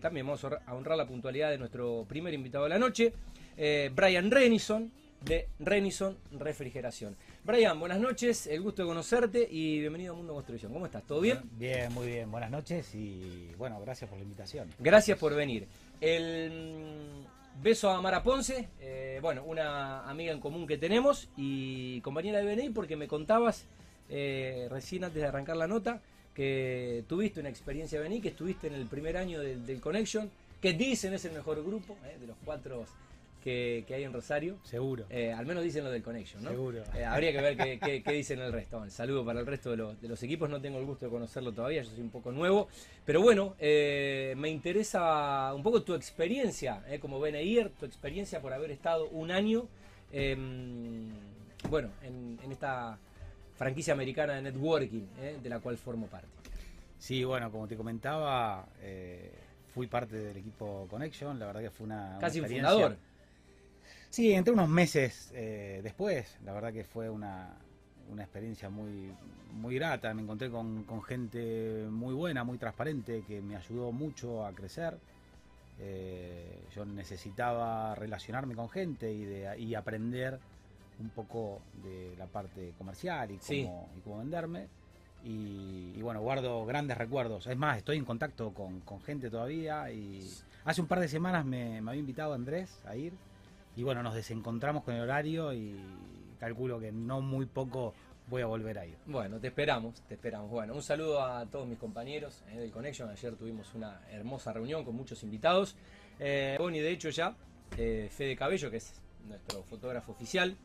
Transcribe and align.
también 0.00 0.26
vamos 0.26 0.44
a 0.44 0.74
honrar 0.74 0.96
la 0.96 1.06
puntualidad 1.06 1.50
de 1.50 1.58
nuestro 1.58 2.04
primer 2.08 2.34
invitado 2.34 2.64
de 2.64 2.70
la 2.70 2.78
noche, 2.78 3.12
eh, 3.56 3.90
Brian 3.94 4.30
Renison, 4.30 4.90
de 5.24 5.48
Renison 5.58 6.16
Refrigeración. 6.32 7.14
Brian, 7.44 7.78
buenas 7.78 8.00
noches, 8.00 8.46
el 8.46 8.62
gusto 8.62 8.82
de 8.82 8.88
conocerte 8.88 9.46
y 9.50 9.78
bienvenido 9.80 10.14
a 10.14 10.16
Mundo 10.16 10.32
Construcción. 10.34 10.72
¿Cómo 10.72 10.86
estás? 10.86 11.02
¿Todo 11.04 11.20
bien? 11.20 11.40
Bien, 11.52 11.92
muy 11.92 12.06
bien. 12.06 12.30
Buenas 12.30 12.50
noches 12.50 12.94
y 12.94 13.52
bueno, 13.58 13.78
gracias 13.80 14.08
por 14.08 14.18
la 14.18 14.24
invitación. 14.24 14.68
Gracias 14.78 15.18
por 15.18 15.34
venir. 15.34 15.68
El 16.00 16.50
mm, 16.50 17.62
beso 17.62 17.90
a 17.90 18.00
Mara 18.00 18.22
Ponce, 18.22 18.70
eh, 18.80 19.18
bueno, 19.20 19.44
una 19.44 20.08
amiga 20.08 20.32
en 20.32 20.40
común 20.40 20.66
que 20.66 20.78
tenemos 20.78 21.28
y 21.36 22.00
compañera 22.00 22.38
de 22.38 22.54
BNI 22.54 22.70
porque 22.70 22.96
me 22.96 23.06
contabas 23.06 23.66
eh, 24.08 24.66
recién 24.70 25.04
antes 25.04 25.20
de 25.20 25.28
arrancar 25.28 25.56
la 25.56 25.68
nota 25.68 26.00
que 26.40 27.04
tuviste 27.06 27.38
una 27.38 27.50
experiencia 27.50 28.00
BNI, 28.00 28.22
que 28.22 28.28
estuviste 28.28 28.66
en 28.66 28.72
el 28.72 28.86
primer 28.86 29.18
año 29.18 29.40
del, 29.40 29.78
Connection, 29.78 30.30
que 30.58 30.72
dicen 30.72 31.12
es 31.12 31.22
el 31.26 31.32
mejor 31.32 31.62
grupo 31.62 31.98
eh, 32.06 32.16
de 32.18 32.26
los 32.26 32.36
cuatro 32.42 32.86
que, 33.44 33.84
hay 33.90 34.04
en 34.04 34.12
Rosario. 34.14 34.56
Seguro. 34.64 35.04
Eh, 35.10 35.34
al 35.34 35.44
menos 35.44 35.62
dicen 35.62 35.84
lo 35.84 35.90
del 35.90 36.02
Connection, 36.02 36.42
¿no? 36.42 36.48
Seguro. 36.48 36.82
Eh, 36.94 37.04
habría 37.04 37.32
que 37.32 37.42
ver 37.42 37.78
qué, 37.78 38.02
qué, 38.02 38.12
dicen 38.12 38.40
el 38.40 38.54
resto. 38.54 38.78
Un 38.78 38.90
saludo 38.90 39.22
para 39.22 39.40
el 39.40 39.46
resto 39.46 39.72
de 39.72 40.08
los, 40.08 40.22
equipos. 40.22 40.48
No 40.48 40.62
tengo 40.62 40.78
el 40.78 40.86
gusto 40.86 41.04
de 41.04 41.10
conocerlo 41.10 41.52
todavía, 41.52 41.82
yo 41.82 41.90
soy 41.90 42.00
un 42.00 42.08
poco 42.08 42.32
nuevo. 42.32 42.68
Pero 43.04 43.20
bueno, 43.20 43.54
eh, 43.58 44.32
me 44.38 44.48
interesa 44.48 45.52
un 45.54 45.62
poco 45.62 45.82
tu 45.82 45.92
experiencia 45.92 46.82
como 47.00 47.20
BNIer, 47.20 47.68
tu 47.68 47.84
experiencia 47.84 48.40
por 48.40 48.54
haber 48.54 48.70
estado 48.70 49.08
un 49.08 49.30
año 49.30 49.68
em, 50.10 51.10
bueno, 51.68 51.90
en, 52.02 52.38
esta 52.50 52.98
franquicia 53.60 53.92
americana 53.92 54.32
de 54.32 54.42
networking, 54.42 55.06
de 55.42 55.48
la 55.50 55.60
cual 55.60 55.76
formo 55.76 56.06
parte. 56.06 56.28
Sí, 56.98 57.24
bueno, 57.24 57.52
como 57.52 57.68
te 57.68 57.76
comentaba, 57.76 58.66
fui 59.74 59.86
parte 59.86 60.16
del 60.16 60.38
equipo 60.38 60.86
Connection. 60.88 61.38
La 61.38 61.46
verdad 61.46 61.60
que 61.60 61.70
fue 61.70 61.84
una. 61.84 62.16
Casi 62.18 62.40
un 62.40 62.46
fundador 62.46 62.96
Sí, 64.10 64.32
entre 64.32 64.52
unos 64.52 64.68
meses 64.68 65.30
eh, 65.34 65.80
después, 65.84 66.36
la 66.44 66.52
verdad 66.52 66.72
que 66.72 66.82
fue 66.82 67.08
una, 67.08 67.54
experiencia 68.18 68.68
muy, 68.68 69.12
muy 69.52 69.76
grata. 69.76 70.12
Me 70.14 70.22
encontré 70.22 70.50
con, 70.50 70.84
gente 71.04 71.86
muy 71.88 72.12
buena, 72.12 72.42
muy 72.42 72.58
transparente, 72.58 73.22
que 73.26 73.40
me 73.40 73.54
ayudó 73.54 73.92
mucho 73.92 74.44
a 74.44 74.52
crecer. 74.52 74.98
Eh, 75.78 76.64
yo 76.74 76.84
necesitaba 76.84 77.94
relacionarme 77.94 78.56
con 78.56 78.68
gente 78.68 79.12
y, 79.12 79.24
de, 79.24 79.58
y 79.60 79.76
aprender 79.76 80.40
un 81.00 81.10
poco 81.10 81.60
de 81.82 82.14
la 82.16 82.26
parte 82.26 82.74
comercial 82.78 83.30
y 83.30 83.38
cómo, 83.38 83.88
y 83.96 84.00
cómo 84.00 84.18
venderme. 84.18 84.68
Y, 85.22 86.00
bueno, 86.00 86.22
guardo 86.22 86.64
grandes 86.64 86.96
recuerdos. 86.96 87.46
Es 87.46 87.56
más, 87.56 87.78
estoy 87.78 87.98
en 87.98 88.04
contacto 88.04 88.52
con, 88.54 88.82
gente 89.02 89.28
todavía 89.28 89.90
y 89.90 90.26
hace 90.64 90.80
un 90.80 90.86
par 90.86 91.00
de 91.00 91.08
semanas 91.08 91.44
me, 91.44 91.82
me 91.82 91.90
había 91.90 92.00
invitado 92.00 92.32
Andrés 92.32 92.80
a 92.86 92.96
ir 92.96 93.12
y 93.76 93.82
bueno, 93.82 94.02
nos 94.02 94.14
desencontramos 94.14 94.82
con 94.82 94.94
el 94.94 95.02
horario 95.02 95.52
y 95.52 95.78
calculo 96.38 96.80
que 96.80 96.90
no 96.90 97.20
muy 97.20 97.46
poco 97.46 97.94
voy 98.28 98.42
a 98.42 98.46
volver 98.46 98.78
a 98.78 98.86
ir. 98.86 98.96
Bueno, 99.06 99.38
te 99.38 99.48
esperamos, 99.48 100.00
te 100.02 100.14
esperamos. 100.14 100.50
Bueno, 100.50 100.74
un 100.74 100.82
saludo 100.82 101.22
a 101.22 101.44
todos 101.46 101.66
mis 101.66 101.78
compañeros 101.78 102.42
eh, 102.48 102.58
del 102.58 102.70
Connection. 102.70 103.10
Ayer 103.10 103.34
tuvimos 103.36 103.74
una 103.74 104.00
hermosa 104.10 104.52
reunión 104.52 104.84
con 104.84 104.96
muchos 104.96 105.22
invitados. 105.22 105.76
Eh, 106.18 106.56
y 106.60 106.78
de 106.78 106.90
hecho 106.90 107.10
ya, 107.10 107.34
eh, 107.76 108.08
Fede 108.10 108.36
Cabello, 108.36 108.70
que 108.70 108.78
es 108.78 109.00
nuestro 109.26 109.62
fotógrafo 109.64 110.12
oficial, 110.12 110.56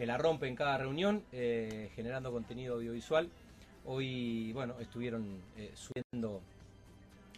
que 0.00 0.06
la 0.06 0.16
rompe 0.16 0.48
en 0.48 0.56
cada 0.56 0.78
reunión, 0.78 1.24
eh, 1.30 1.90
generando 1.94 2.32
contenido 2.32 2.76
audiovisual. 2.76 3.28
Hoy, 3.84 4.50
bueno, 4.54 4.80
estuvieron 4.80 5.42
subiendo 5.74 6.40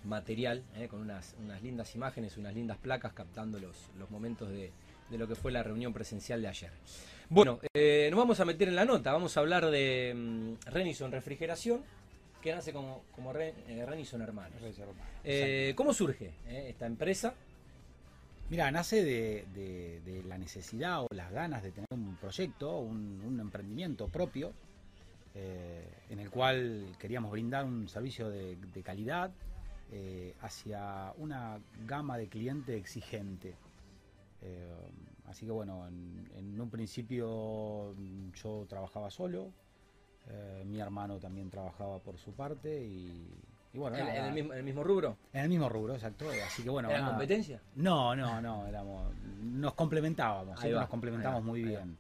material 0.05 0.63
con 0.89 1.01
unas, 1.01 1.35
unas 1.43 1.61
lindas 1.61 1.93
imágenes, 1.97 2.37
unas 2.37 2.55
lindas 2.55 2.79
placas 2.79 3.15
captando 3.15 3.59
los, 3.59 3.91
los 3.99 4.09
momentos 4.13 4.49
de, 4.49 4.71
de 5.11 5.19
lo 5.19 5.27
que 5.27 5.35
fue 5.35 5.51
la 5.51 5.65
reunión 5.65 5.93
presencial 5.93 6.41
de 6.41 6.47
ayer. 6.47 6.71
Bueno, 7.29 7.59
eh, 7.75 8.07
nos 8.13 8.19
vamos 8.19 8.39
a 8.39 8.45
meter 8.45 8.69
en 8.69 8.77
la 8.77 8.85
nota, 8.85 9.13
vamos 9.13 9.36
a 9.36 9.41
hablar 9.41 9.69
de 9.69 10.13
mm, 10.15 10.70
Renison 10.70 11.11
Refrigeración, 11.11 11.83
que 12.41 12.55
nace 12.55 12.73
como, 12.73 13.03
como 13.13 13.35
eh, 13.35 13.85
Renison 13.85 14.23
Hermanos. 14.23 14.63
Eh, 15.25 15.73
¿Cómo 15.75 15.92
surge 15.92 16.31
esta 16.47 16.86
empresa? 16.86 17.35
Mira, 18.52 18.70
nace 18.70 19.02
de, 19.02 20.23
la 20.27 20.36
necesidad 20.36 21.05
o 21.05 21.07
las 21.14 21.33
ganas 21.33 21.63
de 21.63 21.73
tener 21.73 21.86
un 21.90 22.17
proyecto, 22.17 22.80
un, 22.80 23.39
emprendimiento 23.40 24.08
propio, 24.08 24.52
en 25.35 26.18
el 26.18 26.29
cual 26.29 26.95
queríamos 26.98 27.30
brindar 27.30 27.64
un 27.64 27.89
servicio 27.89 28.29
de, 28.29 28.58
calidad 28.85 29.30
hacia 30.42 31.14
una 31.17 31.61
gama 31.86 32.18
de 32.18 32.29
cliente 32.29 32.77
exigente. 32.77 33.55
Eh, 34.42 34.70
así 35.24 35.46
que 35.46 35.52
bueno, 35.52 35.89
en, 35.89 36.61
un 36.61 36.68
principio 36.68 37.95
yo 38.35 38.67
trabajaba 38.68 39.11
solo, 39.11 39.51
eh, 40.29 40.62
mi 40.67 40.79
hermano 40.79 41.18
también 41.18 41.48
trabajaba 41.48 42.01
por 42.01 42.18
su 42.18 42.33
parte 42.35 42.85
y, 42.85 43.30
bueno. 43.79 43.97
¿En, 43.97 44.07
el 44.53 44.63
mismo, 44.63 44.85
rubro? 44.85 45.17
En 45.33 45.43
el 45.43 45.49
mismo 45.49 45.69
rubro, 45.69 45.95
exacto. 45.95 46.27
Así 46.47 46.63
que 46.63 46.71
bueno. 46.71 46.91
¿Era 46.91 47.07
competencia? 47.07 47.61
No, 47.77 48.15
no, 48.15 48.41
no, 48.41 48.67
éramos, 48.67 49.15
nos 49.43 49.75
complementábamos, 49.75 50.63
nos 50.63 50.89
complementamos 50.89 51.43
muy 51.43 51.63
bien. 51.63 51.97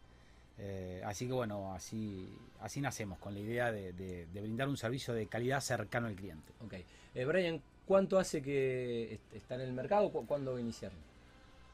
Eh, 0.58 1.02
así 1.04 1.26
que 1.26 1.32
bueno, 1.32 1.74
así, 1.74 2.28
así 2.60 2.80
nacemos, 2.80 3.18
con 3.18 3.34
la 3.34 3.40
idea 3.40 3.72
de, 3.72 4.26
brindar 4.32 4.68
un 4.68 4.76
servicio 4.76 5.14
de 5.14 5.26
calidad 5.26 5.60
cercano 5.60 6.06
al 6.06 6.14
cliente. 6.14 6.52
Ok. 6.64 6.74
Brian, 7.26 7.60
¿cuánto 7.86 8.18
hace 8.18 8.42
que 8.42 9.18
está 9.32 9.54
en 9.56 9.62
el 9.62 9.72
mercado? 9.72 10.10
¿Cuándo 10.10 10.58
iniciaron? 10.58 10.98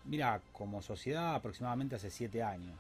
Mira, 0.05 0.41
como 0.53 0.81
sociedad 0.81 1.35
aproximadamente 1.35 1.97
hace 1.97 2.11
siete 2.11 2.43
años. 2.43 2.79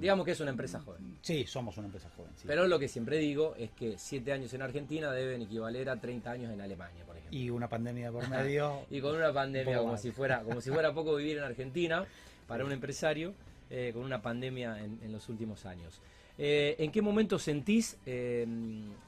Digamos 0.00 0.24
que 0.24 0.32
es 0.32 0.40
una 0.40 0.50
empresa 0.50 0.80
joven. 0.80 1.16
Sí, 1.22 1.44
somos 1.46 1.76
una 1.76 1.86
empresa 1.86 2.10
joven. 2.16 2.32
Pero 2.44 2.66
lo 2.66 2.78
que 2.78 2.88
siempre 2.88 3.18
digo 3.18 3.54
es 3.56 3.70
que 3.70 3.96
siete 3.98 4.32
años 4.32 4.52
en 4.52 4.62
Argentina 4.62 5.12
deben 5.12 5.42
equivaler 5.42 5.88
a 5.88 6.00
30 6.00 6.30
años 6.30 6.52
en 6.52 6.60
Alemania, 6.60 7.04
por 7.04 7.16
ejemplo. 7.16 7.38
Y 7.38 7.50
una 7.50 7.68
pandemia 7.68 8.10
por 8.10 8.28
medio. 8.28 8.80
y 8.90 9.00
con 9.00 9.14
una 9.14 9.32
pandemia 9.32 9.78
como 9.78 9.96
si 9.96 10.10
fuera 10.10 10.42
como 10.42 10.60
si 10.60 10.70
fuera 10.70 10.92
poco 10.92 11.14
vivir 11.14 11.38
en 11.38 11.44
Argentina 11.44 12.04
para 12.48 12.64
un 12.64 12.72
empresario 12.72 13.34
eh, 13.74 13.92
con 13.94 14.04
una 14.04 14.20
pandemia 14.20 14.78
en, 14.84 15.12
los 15.12 15.30
últimos 15.30 15.64
años. 15.64 16.00
Eh, 16.36 16.76
¿En 16.78 16.92
qué 16.92 17.00
momento 17.00 17.38
sentís 17.38 17.96
eh, 18.04 18.46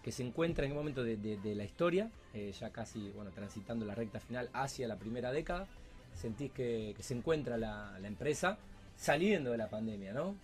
que 0.02 0.10
se 0.10 0.22
encuentra, 0.22 0.64
en 0.64 0.70
qué 0.70 0.76
momento 0.76 1.04
de, 1.04 1.54
la 1.54 1.64
historia, 1.64 2.10
ya 2.58 2.70
casi 2.70 3.10
bueno 3.10 3.30
transitando 3.30 3.84
la 3.84 3.94
recta 3.94 4.20
final 4.20 4.48
hacia 4.54 4.88
la 4.88 4.96
primera 4.96 5.32
década, 5.32 5.66
sentís 6.14 6.50
que, 6.52 6.94
se 6.98 7.12
encuentra 7.12 7.58
la, 7.58 7.98
empresa 8.04 8.56
saliendo 8.96 9.50
de 9.50 9.58
la 9.58 9.68
pandemia, 9.68 10.12
¿no? 10.12 10.34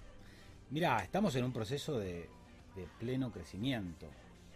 Mirá, 0.71 1.03
estamos 1.03 1.35
en 1.35 1.45
un 1.45 1.53
proceso 1.53 1.99
de, 1.99 2.29
pleno 2.99 3.31
crecimiento. 3.31 4.07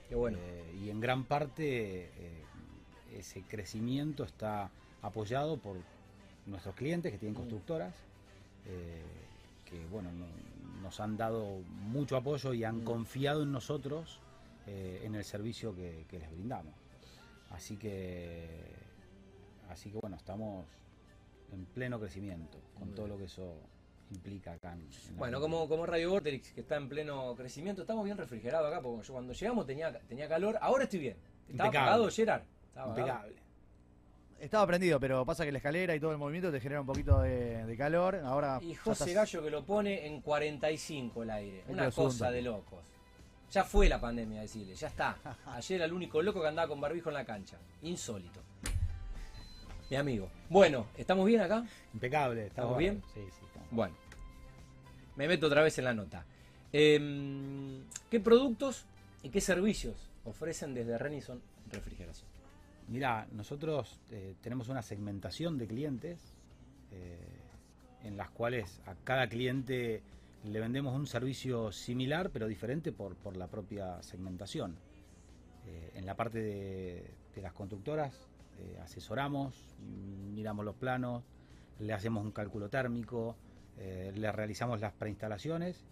Qué 0.09 0.15
bueno. 0.15 0.39
Eh, 0.41 0.81
y 0.83 0.91
en 0.91 1.01
gran 1.01 1.25
parte 1.25 2.05
eh, 2.05 2.43
ese 3.19 3.43
crecimiento 3.43 4.25
está 4.25 4.71
apoyado 5.03 5.59
por 5.59 5.77
nuestros 6.47 6.75
clientes 6.75 7.13
que 7.13 7.19
tienen 7.19 7.35
mm. 7.35 7.41
constructoras, 7.41 7.95
eh, 8.67 9.03
que 9.65 9.85
bueno, 9.87 10.11
nos 10.81 11.01
han 11.01 11.17
dado 11.17 11.61
mucho 11.91 12.17
apoyo 12.17 12.55
y 12.55 12.65
han 12.65 12.83
mm. 12.83 12.85
confiado 12.85 13.43
en 13.43 13.53
nosotros 13.53 14.21
en 14.67 15.15
el 15.15 15.25
servicio 15.25 15.77
que, 15.77 16.07
que 16.09 16.19
les 16.19 16.31
brindamos. 16.31 16.73
Así 17.51 17.77
que, 17.77 18.49
así 19.69 19.91
que 19.91 19.99
bueno, 19.99 20.17
estamos 20.17 20.65
en 21.53 21.67
pleno 21.67 22.01
crecimiento, 22.01 22.57
con 22.79 22.95
todo 22.95 23.09
lo 23.09 23.19
que 23.19 23.25
eso 23.25 23.59
implica 24.11 24.53
acá. 24.53 24.77
bueno, 25.17 25.41
como, 25.41 25.69
como 25.69 25.87
Radio 25.87 26.11
Vortex, 26.11 26.53
que 26.53 26.61
está 26.61 26.77
en 26.77 26.89
pleno 26.89 27.35
crecimiento, 27.35 27.83
estamos 27.83 28.05
bien 28.05 28.17
refrigerados 28.17 28.69
acá, 28.69 28.81
porque 28.81 29.11
cuando 29.11 29.33
llegamos 29.33 29.67
tenía, 29.67 29.93
tenía 30.01 30.29
calor, 30.29 30.59
ahora 30.61 30.85
estoy 30.85 31.01
bien. 31.01 31.17
Estaba 31.49 31.69
apagado, 31.69 32.11
Gerard. 32.11 32.43
Estaba 32.69 32.89
Impecable. 32.89 33.35
Estaba 34.41 34.67
prendido, 34.67 35.01
pero 35.01 35.25
pasa 35.25 35.45
que 35.45 35.53
la 35.53 35.59
escalera 35.59 35.95
y 35.95 36.01
todo 36.01 36.13
el 36.13 36.19
movimiento 36.19 36.51
te 36.51 36.61
genera 36.61 36.81
un 36.81 36.87
poquito 36.87 37.21
de, 37.21 37.75
calor. 37.79 38.17
Ahora 38.25 38.59
y 38.61 38.75
José 38.75 39.15
Gallo 39.15 39.43
que 39.43 39.51
lo 39.51 39.65
pone 39.65 40.07
en 40.07 40.21
45 40.21 41.23
el 41.23 41.31
aire. 41.31 41.65
Una 41.69 41.91
cosa 41.91 42.31
de 42.31 42.43
locos. 42.43 42.85
Ya 43.51 43.65
fue 43.65 43.89
la 43.89 44.01
pandemia, 44.01 44.41
decirle, 44.41 44.75
ya 44.75 44.89
está. 44.89 45.17
Ayer 45.47 45.77
era 45.77 45.85
el 45.85 45.93
único 45.93 46.21
loco 46.21 46.43
que 46.43 46.49
andaba 46.49 46.69
con 46.69 46.81
barbijo 46.81 47.09
en 47.09 47.15
la 47.15 47.25
cancha. 47.25 47.57
Insólito 47.83 48.41
mi 49.91 49.97
amigo. 49.97 50.29
Bueno, 50.49 50.87
¿estamos 50.97 51.27
bien 51.27 51.41
acá? 51.41 51.65
Impecable. 51.93 52.47
¿Estamos 52.47 52.79
bien? 52.79 53.03
Sí, 53.13 53.21
sí. 53.31 53.45
Bueno, 53.71 53.95
me 55.17 55.29
meto 55.29 55.47
otra 55.47 55.63
vez 55.63 55.79
en 55.79 55.85
la 55.85 55.95
nota. 55.95 56.25
Em, 56.73 57.85
¿Qué 58.11 58.21
productos 58.21 58.85
y 59.23 59.31
qué 59.31 59.41
servicios 59.41 60.11
ofrecen 60.25 60.75
desde 60.75 60.99
Renison 60.99 61.41
Refrigeración? 61.71 62.29
Mira, 62.89 63.27
nosotros 63.33 63.99
eh, 64.11 64.35
tenemos 64.43 64.69
una 64.69 64.83
segmentación 64.83 65.57
de 65.57 65.67
clientes 65.67 66.21
eh, 66.93 67.17
en 68.03 68.17
las 68.17 68.31
cuales 68.31 68.81
a 68.87 68.95
cada 69.05 69.29
cliente 69.29 70.03
le 70.45 70.61
vendemos 70.61 70.95
un 70.95 71.07
servicio 71.07 71.73
similar 71.73 72.31
pero 72.31 72.47
diferente 72.47 72.93
por, 72.93 73.37
la 73.37 73.47
propia 73.47 74.03
segmentación. 74.03 74.77
Eh, 75.67 75.93
en 75.95 76.05
la 76.05 76.15
parte 76.15 76.41
de 76.41 77.43
las 77.43 77.53
constructoras 77.53 78.29
asesoramos, 78.83 79.75
miramos 80.33 80.65
los 80.65 80.77
planos, 80.77 81.25
le 81.81 81.93
hacemos 81.93 82.25
un 82.25 82.31
cálculo 82.31 82.69
térmico, 82.69 83.37
eh, 83.79 84.13
le 84.15 84.31
realizamos 84.31 84.81
las 84.81 84.93
preinstalaciones 84.93 85.85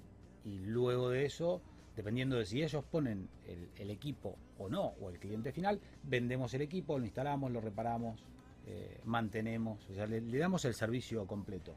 y 0.44 0.58
luego 0.60 1.10
de 1.10 1.24
eso, 1.24 1.60
dependiendo 1.96 2.36
de 2.36 2.46
si 2.46 2.62
ellos 2.62 2.84
ponen 2.84 3.28
el, 3.76 3.90
equipo 3.90 4.36
o 4.58 4.68
no, 4.68 4.94
o 5.00 5.10
el 5.10 5.18
cliente 5.18 5.52
final, 5.52 5.80
vendemos 6.04 6.54
el 6.54 6.62
equipo, 6.62 6.98
lo 6.98 7.04
instalamos, 7.04 7.50
lo 7.50 7.60
reparamos, 7.60 8.24
eh, 8.66 9.00
mantenemos, 9.04 9.84
o 9.90 9.94
sea, 9.94 10.06
le, 10.06 10.20
damos 10.38 10.64
el 10.64 10.74
servicio 10.74 11.26
completo. 11.26 11.74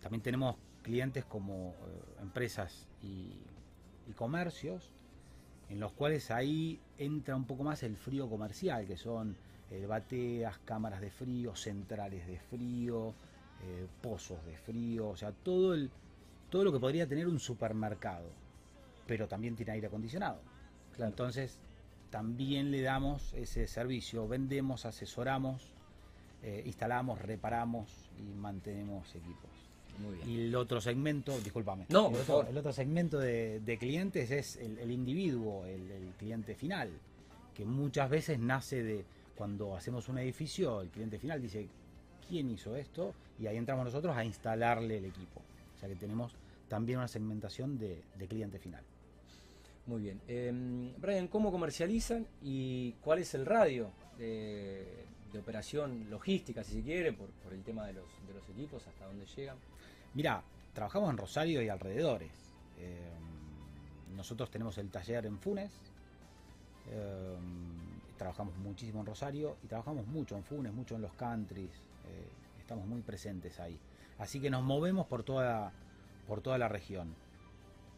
También 0.00 0.22
tenemos 0.22 0.56
clientes 0.82 1.24
como 1.24 1.70
eh, 1.70 2.22
empresas 2.22 2.88
y, 3.02 3.32
comercios, 4.16 4.90
en 5.70 5.80
los 5.80 5.92
cuales 5.92 6.30
ahí 6.30 6.78
entra 6.98 7.34
un 7.34 7.46
poco 7.46 7.64
más 7.64 7.82
el 7.82 7.96
frío 7.96 8.28
comercial, 8.28 8.86
que 8.86 8.98
son 8.98 9.34
bateas, 9.88 10.58
cámaras 10.58 11.00
de 11.00 11.10
frío, 11.10 11.56
centrales 11.56 12.26
de 12.28 12.38
frío, 12.38 13.14
eh, 13.66 13.86
pozos 14.02 14.44
de 14.46 14.56
frío, 14.56 15.08
o 15.08 15.16
sea, 15.16 15.32
todo, 15.32 15.74
el, 15.74 15.90
todo 16.50 16.64
lo 16.64 16.72
que 16.72 16.78
podría 16.78 17.06
tener 17.06 17.26
un 17.26 17.40
supermercado, 17.40 18.26
pero 19.06 19.26
también 19.26 19.56
tiene 19.56 19.72
aire 19.72 19.86
acondicionado. 19.86 20.38
Claro. 20.94 21.10
Entonces, 21.10 21.58
también 22.10 22.70
le 22.70 22.82
damos 22.82 23.32
ese 23.34 23.66
servicio, 23.66 24.28
vendemos, 24.28 24.86
asesoramos, 24.86 25.72
eh, 26.42 26.62
instalamos, 26.66 27.20
reparamos 27.22 27.88
y 28.18 28.34
mantenemos 28.36 29.08
equipos. 29.14 29.50
Muy 29.98 30.14
bien. 30.16 30.28
Y 30.28 30.40
el 30.48 30.56
otro 30.56 30.80
segmento, 30.80 31.38
discúlpame, 31.40 31.86
No, 31.88 32.08
el, 32.08 32.14
otro, 32.14 32.24
favor. 32.24 32.46
el 32.48 32.58
otro 32.58 32.72
segmento 32.72 33.18
de, 33.18 33.60
de 33.60 33.78
clientes 33.78 34.30
es 34.30 34.56
el, 34.56 34.78
el 34.78 34.90
individuo, 34.90 35.64
el, 35.66 35.90
el 35.90 36.08
cliente 36.18 36.54
final, 36.54 36.90
que 37.54 37.64
muchas 37.64 38.10
veces 38.10 38.38
nace 38.38 38.82
de 38.82 39.04
cuando 39.36 39.76
hacemos 39.76 40.08
un 40.08 40.18
edificio, 40.18 40.80
el 40.80 40.88
cliente 40.90 41.18
final 41.18 41.40
dice, 41.40 41.68
¿quién 42.28 42.50
hizo 42.50 42.76
esto? 42.76 43.14
Y 43.38 43.46
ahí 43.46 43.56
entramos 43.56 43.84
nosotros 43.84 44.16
a 44.16 44.24
instalarle 44.24 44.98
el 44.98 45.04
equipo. 45.06 45.40
O 45.76 45.78
sea 45.78 45.88
que 45.88 45.96
tenemos 45.96 46.32
también 46.68 46.98
una 46.98 47.08
segmentación 47.08 47.78
de, 47.78 48.02
de 48.18 48.26
cliente 48.26 48.58
final. 48.58 48.82
Muy 49.86 50.02
bien. 50.02 50.20
Eh, 50.28 50.92
Brian, 50.98 51.28
¿cómo 51.28 51.50
comercializan 51.50 52.26
y 52.42 52.92
cuál 53.02 53.18
es 53.18 53.34
el 53.34 53.44
radio 53.44 53.90
de, 54.18 55.04
de 55.32 55.38
operación 55.38 56.08
logística, 56.08 56.64
si 56.64 56.72
se 56.74 56.82
quiere, 56.82 57.12
por, 57.12 57.28
por 57.28 57.52
el 57.52 57.62
tema 57.62 57.86
de 57.86 57.92
los, 57.94 58.06
de 58.26 58.34
los 58.34 58.48
equipos, 58.48 58.86
hasta 58.86 59.04
dónde 59.06 59.26
llegan? 59.26 59.56
Mira, 60.14 60.42
trabajamos 60.72 61.10
en 61.10 61.18
Rosario 61.18 61.60
y 61.60 61.68
alrededores. 61.68 62.32
Eh, 62.78 63.10
nosotros 64.16 64.50
tenemos 64.50 64.78
el 64.78 64.90
taller 64.90 65.26
en 65.26 65.38
Funes. 65.38 65.72
eh, 66.90 67.36
trabajamos 68.16 68.56
muchísimo 68.58 69.00
en 69.00 69.06
Rosario 69.06 69.56
y 69.64 69.66
trabajamos 69.66 70.06
mucho 70.06 70.36
en 70.36 70.44
Funes, 70.44 70.72
mucho 70.72 70.94
en 70.94 71.02
los 71.02 71.12
countries. 71.14 71.70
Eh, 72.08 72.28
estamos 72.58 72.86
muy 72.86 73.02
presentes 73.02 73.60
ahí. 73.60 73.78
Así 74.18 74.40
que 74.40 74.50
nos 74.50 74.62
movemos 74.62 75.06
por 75.06 75.22
toda, 75.22 75.72
por 76.26 76.40
toda 76.40 76.58
la 76.58 76.68
región. 76.68 77.14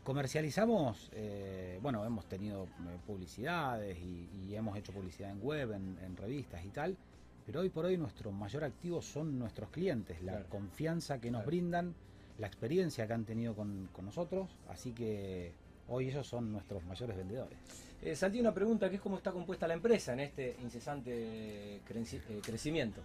Comercializamos, 0.04 1.10
eh, 1.14 1.80
bueno, 1.82 2.04
hemos 2.04 2.26
tenido 2.26 2.64
eh, 2.64 2.98
publicidades 3.06 3.98
y, 3.98 4.28
y 4.46 4.54
hemos 4.54 4.76
hecho 4.78 4.92
publicidad 4.92 5.30
en 5.30 5.42
web, 5.42 5.72
en, 5.72 5.98
en 6.04 6.16
revistas 6.16 6.64
y 6.64 6.68
tal, 6.68 6.96
pero 7.44 7.60
hoy 7.60 7.70
por 7.70 7.86
hoy 7.86 7.96
nuestro 7.96 8.30
mayor 8.30 8.62
activo 8.62 9.02
son 9.02 9.36
nuestros 9.38 9.68
clientes, 9.70 10.22
la 10.22 10.32
Claro. 10.32 10.46
confianza 10.48 11.20
que 11.20 11.30
nos 11.30 11.40
Claro. 11.40 11.46
brindan, 11.46 11.94
la 12.38 12.46
experiencia 12.46 13.06
que 13.06 13.12
han 13.14 13.24
tenido 13.24 13.54
con, 13.56 13.88
con 13.92 14.04
nosotros, 14.04 14.48
así 14.68 14.92
que 14.92 15.52
hoy 15.88 16.08
ellos 16.08 16.26
son 16.26 16.52
nuestros 16.52 16.84
mayores 16.84 17.16
vendedores. 17.16 17.58
Eh, 18.02 18.14
Santi, 18.14 18.38
una 18.38 18.54
pregunta 18.54 18.88
que 18.88 18.96
es 18.96 19.02
cómo 19.02 19.16
está 19.16 19.32
compuesta 19.32 19.66
la 19.66 19.74
empresa 19.74 20.12
en 20.12 20.20
este 20.20 20.54
incesante 20.62 21.80
creci- 21.88 22.20
eh, 22.28 22.40
crecimiento. 22.44 23.00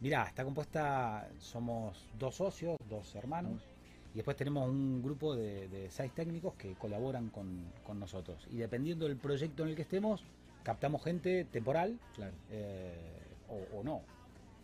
Mirá, 0.00 0.24
está 0.24 0.44
compuesta, 0.44 1.26
somos 1.38 2.06
dos 2.18 2.34
socios, 2.36 2.76
dos 2.88 3.14
hermanos, 3.14 3.62
y 4.12 4.16
después 4.16 4.36
tenemos 4.36 4.68
un 4.68 5.02
grupo 5.02 5.34
de, 5.34 5.68
de 5.68 5.90
seis 5.90 6.12
técnicos 6.12 6.54
que 6.54 6.74
colaboran 6.74 7.30
con, 7.30 7.64
con 7.84 7.98
nosotros. 7.98 8.46
Y 8.50 8.56
dependiendo 8.58 9.06
del 9.06 9.16
proyecto 9.16 9.62
en 9.62 9.70
el 9.70 9.76
que 9.76 9.82
estemos, 9.82 10.22
captamos 10.62 11.02
gente 11.02 11.44
temporal 11.46 11.98
Claro. 12.14 12.32
eh, 12.50 12.94
o, 13.48 13.78
o 13.78 13.82
no. 13.84 14.02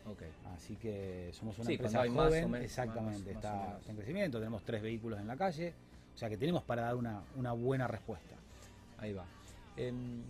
Ok. 0.04 0.22
Así 0.54 0.76
que 0.76 1.30
somos 1.32 1.56
una 1.58 1.66
Sí, 1.68 1.72
empresa 1.74 1.98
más 2.04 2.08
joven, 2.10 2.50
menos, 2.50 2.64
exactamente, 2.66 3.32
más- 3.34 3.44
más 3.44 3.52
o 3.52 3.78
está, 3.78 3.90
en 3.90 3.96
crecimiento, 3.96 4.38
tenemos 4.38 4.62
tres 4.64 4.82
vehículos 4.82 5.18
en 5.20 5.28
la 5.28 5.36
calle, 5.36 5.72
o 6.14 6.18
sea 6.18 6.28
que 6.28 6.36
tenemos 6.36 6.62
para 6.64 6.82
dar 6.82 6.96
una, 6.96 7.22
una 7.36 7.52
buena 7.52 7.86
respuesta. 7.86 8.36
Ahí 8.98 9.12
va. 9.14 9.24
Em, 9.76 10.22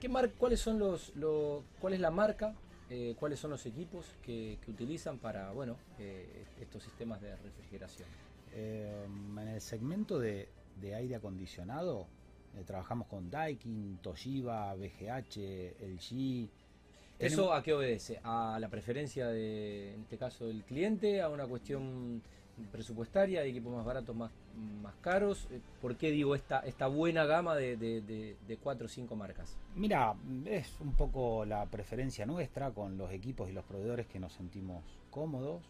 ¿qué 0.00 0.08
mar 0.08 0.32
¿Cuáles 0.36 0.60
son 0.60 0.78
los, 0.78 1.14
lo- 1.16 1.62
cuál 1.80 1.94
es 1.94 2.00
la 2.00 2.10
marca? 2.10 2.54
Eh, 2.90 3.14
¿Cuáles 3.18 3.38
son 3.38 3.52
los 3.52 3.64
equipos 3.66 4.04
que, 4.22 4.58
que 4.64 4.70
utilizan 4.70 5.18
para, 5.18 5.52
bueno, 5.52 5.76
eh, 5.98 6.44
estos 6.60 6.82
sistemas 6.82 7.20
de 7.20 7.36
refrigeración? 7.36 8.08
Eh, 8.52 9.06
en 9.06 9.48
el 9.48 9.60
segmento 9.60 10.18
de, 10.18 10.48
de 10.80 10.94
aire 10.96 11.14
acondicionado 11.14 12.08
eh, 12.56 12.64
trabajamos 12.66 13.06
con 13.06 13.30
Daikin, 13.30 13.98
Toshiba, 14.02 14.74
BGH, 14.74 15.38
LG. 15.80 16.48
¿Eso 17.18 17.52
a 17.52 17.62
qué 17.62 17.74
obedece? 17.74 18.18
¿A 18.24 18.58
la 18.58 18.68
preferencia 18.68 19.28
de, 19.28 19.94
en 19.94 20.00
este 20.00 20.16
caso, 20.16 20.46
del 20.46 20.64
cliente? 20.64 21.20
¿A 21.20 21.28
una 21.28 21.46
cuestión 21.46 22.22
presupuestaria? 22.72 23.42
¿Hay 23.42 23.50
equipos 23.50 23.72
más 23.74 23.84
baratos, 23.84 24.16
más, 24.16 24.32
más 24.82 24.94
caros? 25.00 25.46
Eh, 25.50 25.60
¿Por 25.80 25.96
qué 25.96 26.10
digo 26.10 26.34
esta, 26.34 26.60
esta 26.60 26.86
buena 26.86 27.24
gama 27.24 27.54
de, 27.56 27.76
de, 27.76 28.00
de- 28.00 28.36
de 28.46 28.56
cuatro 28.56 28.86
o 28.86 28.88
cinco 28.88 29.16
marcas? 29.16 29.56
Mira, 29.74 30.14
es 30.46 30.74
un 30.80 30.92
poco 30.94 31.44
la 31.44 31.64
preferencia 31.66 32.26
nuestra 32.26 32.70
con 32.70 32.96
los 32.98 33.10
equipos 33.12 33.48
y 33.48 33.52
los 33.52 33.64
proveedores 33.64 34.06
que 34.06 34.18
nos 34.20 34.32
sentimos 34.32 34.82
cómodos. 35.10 35.62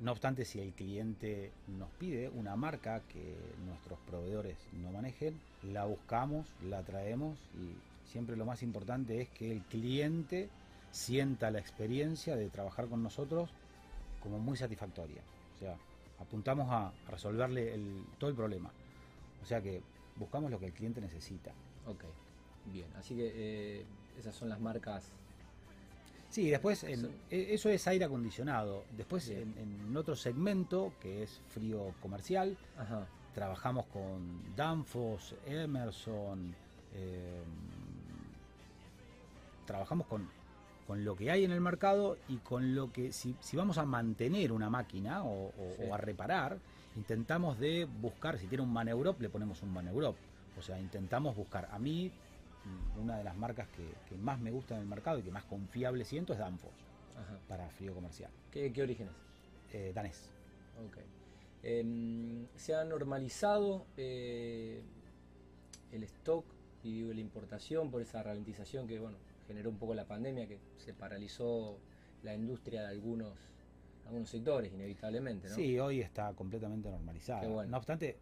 No 0.00 0.12
obstante, 0.12 0.44
si 0.46 0.60
el 0.60 0.72
cliente 0.72 1.50
nos 1.78 1.90
pide 1.98 2.28
una 2.30 2.56
marca 2.56 3.00
que 3.12 3.36
nuestros 3.66 3.98
proveedores 4.00 4.56
no 4.72 4.90
manejen, 4.92 5.38
la 5.62 5.84
buscamos, 5.84 6.46
la 6.64 6.82
traemos 6.82 7.38
y 7.54 7.74
siempre 8.10 8.34
lo 8.36 8.46
más 8.46 8.62
importante 8.62 9.20
es 9.20 9.28
que 9.28 9.52
el 9.52 9.60
cliente 9.64 10.48
sienta 10.90 11.50
la 11.50 11.58
experiencia 11.60 12.34
de 12.34 12.48
trabajar 12.48 12.88
con 12.88 13.02
nosotros 13.02 13.50
como 14.22 14.38
muy 14.38 14.56
satisfactoria. 14.56 15.20
O 15.56 15.58
sea, 15.58 15.76
apuntamos 16.20 16.68
a, 16.70 16.92
resolverle 17.08 17.74
el- 17.74 18.04
todo 18.18 18.30
el 18.30 18.36
problema. 18.36 18.70
O 19.42 19.46
sea 19.46 19.60
que 19.62 19.82
buscamos 20.16 20.50
lo 20.50 20.58
que 20.60 20.66
el 20.66 20.72
cliente 20.72 21.00
necesita. 21.00 21.50
Ok, 21.86 22.04
bien. 22.66 22.88
Así 22.96 23.16
que 23.16 23.32
eh, 23.34 23.84
esas 24.18 24.34
son 24.34 24.48
las 24.48 24.60
marcas. 24.60 25.10
Sí, 26.28 26.48
después 26.50 26.84
en- 26.84 27.00
Son- 27.00 27.10
e- 27.30 27.54
eso 27.54 27.68
es 27.70 27.86
aire 27.88 28.04
acondicionado. 28.04 28.84
Después 28.96 29.28
en, 29.30 29.96
otro 29.96 30.14
segmento 30.14 30.92
que 31.00 31.22
es 31.24 31.40
frío 31.48 31.94
comercial, 32.00 32.56
Ajá. 32.78 33.06
trabajamos 33.34 33.86
con 33.86 34.54
Danfoss, 34.54 35.34
Emerson, 35.46 36.54
eh, 36.94 37.42
trabajamos 39.66 40.06
con, 40.06 40.28
con 40.90 41.04
lo 41.04 41.14
que 41.14 41.30
hay 41.30 41.44
en 41.44 41.52
el 41.52 41.60
mercado 41.60 42.16
y 42.26 42.38
con 42.38 42.74
lo 42.74 42.90
que 42.90 43.12
si, 43.12 43.36
si 43.38 43.56
vamos 43.56 43.78
a 43.78 43.84
mantener 43.84 44.50
una 44.50 44.68
máquina 44.68 45.22
o, 45.22 45.46
o- 45.50 45.74
Sí. 45.76 45.82
o 45.88 45.94
a 45.94 45.98
reparar, 45.98 46.58
intentamos 46.96 47.60
de 47.60 47.84
buscar, 47.84 48.36
si 48.40 48.48
tiene 48.48 48.64
un 48.64 48.72
Maneurop, 48.72 49.20
le 49.20 49.28
ponemos 49.28 49.62
un 49.62 49.72
Maneurop. 49.72 50.16
O 50.58 50.62
sea, 50.62 50.80
intentamos 50.80 51.36
buscar. 51.36 51.68
A 51.70 51.78
mí, 51.78 52.10
mm, 52.64 52.98
una 53.02 53.18
de 53.18 53.22
las 53.22 53.36
marcas 53.36 53.68
que, 53.68 53.86
que 54.08 54.16
más 54.16 54.40
me 54.40 54.50
gusta 54.50 54.74
en 54.74 54.80
el 54.80 54.88
mercado 54.88 55.20
y 55.20 55.22
que 55.22 55.30
más 55.30 55.44
confiable 55.44 56.04
siento 56.04 56.32
es 56.32 56.40
Danfoss 56.40 56.72
Ajá. 57.16 57.38
para 57.46 57.68
frío 57.70 57.94
comercial. 57.94 58.32
¿Qué, 58.50 58.72
qué 58.72 58.82
origen 58.82 59.06
es? 59.06 59.74
Eh, 59.76 59.92
danés. 59.94 60.28
Ok. 60.84 60.96
Em, 61.62 62.48
¿Se 62.56 62.74
ha 62.74 62.82
normalizado 62.82 63.86
eh, 63.96 64.82
el 65.92 66.02
stock 66.02 66.44
y 66.82 66.94
digo, 66.94 67.12
la 67.12 67.20
importación 67.20 67.92
por 67.92 68.02
esa 68.02 68.24
ralentización 68.24 68.88
que 68.88 68.98
bueno 68.98 69.18
generó 69.50 69.70
un 69.70 69.78
poco 69.78 69.94
la 69.94 70.04
pandemia 70.04 70.46
que 70.46 70.60
se 70.76 70.94
paralizó 70.94 71.76
la 72.22 72.36
industria 72.36 72.82
de 72.82 72.88
algunos 72.88 73.36
algunos 74.06 74.30
sectores 74.30 74.72
inevitablemente, 74.72 75.48
¿no? 75.48 75.54
Sí, 75.56 75.78
hoy 75.78 76.00
está 76.00 76.32
completamente 76.34 76.88
normalizada. 76.88 77.48
Bueno. 77.48 77.72
No 77.72 77.76
obstante, 77.78 78.16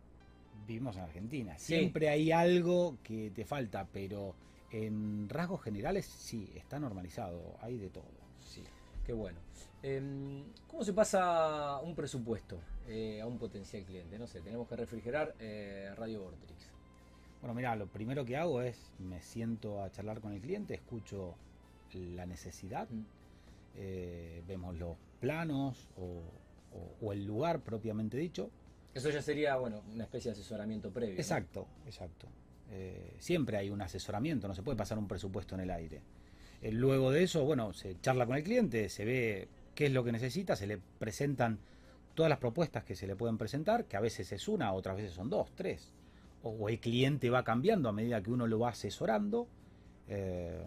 vivimos 0.66 0.97
en 0.97 1.02
Argentina. 1.02 1.58
Sí. 1.58 1.76
Siempre 1.76 2.08
hay 2.08 2.32
algo 2.32 2.97
que 3.02 3.30
te 3.30 3.44
falta, 3.44 3.87
pero 3.92 4.35
en 4.70 5.28
rasgos 5.28 5.62
generales 5.62 6.06
sí, 6.06 6.50
está 6.56 6.78
normalizado. 6.78 7.56
Hay 7.61 7.76
de 7.76 7.90
todo. 7.90 8.04
Sí, 8.42 8.64
qué 9.04 9.12
bueno. 9.12 9.38
Em, 9.82 10.44
¿Cómo 10.66 10.82
se 10.82 10.94
pasa 10.94 11.78
un 11.80 11.94
presupuesto 11.94 12.58
eh, 12.87 13.20
a 13.20 13.26
un 13.26 13.38
potencial 13.38 13.85
cliente? 13.85 14.18
No 14.18 14.26
sé, 14.26 14.40
tenemos 14.40 14.66
que 14.66 14.76
refrigerar 14.76 15.35
eh, 15.38 15.92
Radio 15.94 16.23
Vortrix. 16.23 16.77
Bueno, 17.40 17.54
mira, 17.54 17.76
lo 17.76 17.87
primero 17.87 18.25
que 18.25 18.37
hago 18.37 18.62
es 18.62 18.90
me 18.99 19.21
siento 19.23 19.83
a 19.83 19.90
charlar 19.92 20.21
con 20.21 20.33
el 20.33 20.40
cliente, 20.40 20.75
escucho 20.75 21.37
la 21.95 22.26
necesidad, 22.26 22.88
Mm. 22.90 23.04
eh, 23.76 24.42
vemos 24.47 24.76
los 24.76 24.97
planos 25.21 25.88
o, 25.97 26.23
o- 26.73 26.95
o 27.07 27.12
el 27.12 27.25
lugar 27.25 27.61
propiamente 27.61 28.16
dicho. 28.16 28.50
Eso 28.95 29.11
ya 29.11 29.23
sería, 29.23 29.57
bueno, 29.57 29.83
una 29.95 30.04
especie 30.04 30.30
de 30.30 30.33
asesoramiento 30.33 30.90
previo. 30.90 31.14
¿no? 31.14 31.21
Exacto, 31.21 31.66
exacto. 31.87 32.26
Eh, 32.71 33.14
siempre 33.18 33.57
hay 33.57 33.71
un 33.71 33.80
asesoramiento, 33.80 34.49
no 34.49 34.54
se 34.54 34.62
puede 34.62 34.76
pasar 34.76 34.99
un 34.99 35.07
presupuesto 35.09 35.54
en 35.54 35.62
el 35.62 35.71
aire. 35.71 36.02
Eh, 36.61 36.73
luego 36.73 37.11
de 37.12 37.23
eso, 37.23 37.45
bueno, 37.45 37.73
se 37.73 37.99
charla 38.00 38.26
con 38.26 38.37
el 38.37 38.42
cliente, 38.42 38.88
se 38.88 39.04
ve 39.04 39.49
qué 39.76 39.87
es 39.87 39.92
lo 39.92 40.02
que 40.02 40.11
necesita, 40.12 40.57
se 40.57 40.66
le 40.66 40.78
presentan 40.99 41.59
todas 42.14 42.28
las 42.28 42.38
propuestas 42.40 42.83
que 42.85 42.97
se 42.97 43.07
le 43.07 43.14
pueden 43.14 43.38
presentar, 43.38 43.85
que 43.85 43.97
a 43.97 44.00
veces 44.00 44.33
es 44.33 44.49
una, 44.49 44.73
otras 44.73 44.97
veces 44.97 45.12
son 45.12 45.30
dos, 45.30 45.52
tres. 45.54 45.92
O 46.50 46.69
el 46.69 46.81
cliente 46.81 47.31
va 47.31 47.45
cambiando 47.45 47.88
a 47.88 47.93
medida 47.93 48.23
que 48.23 48.31
uno 48.31 48.47
lo 48.47 48.59
va 48.59 48.71
asesorando. 48.71 49.47
Eh, 50.09 50.62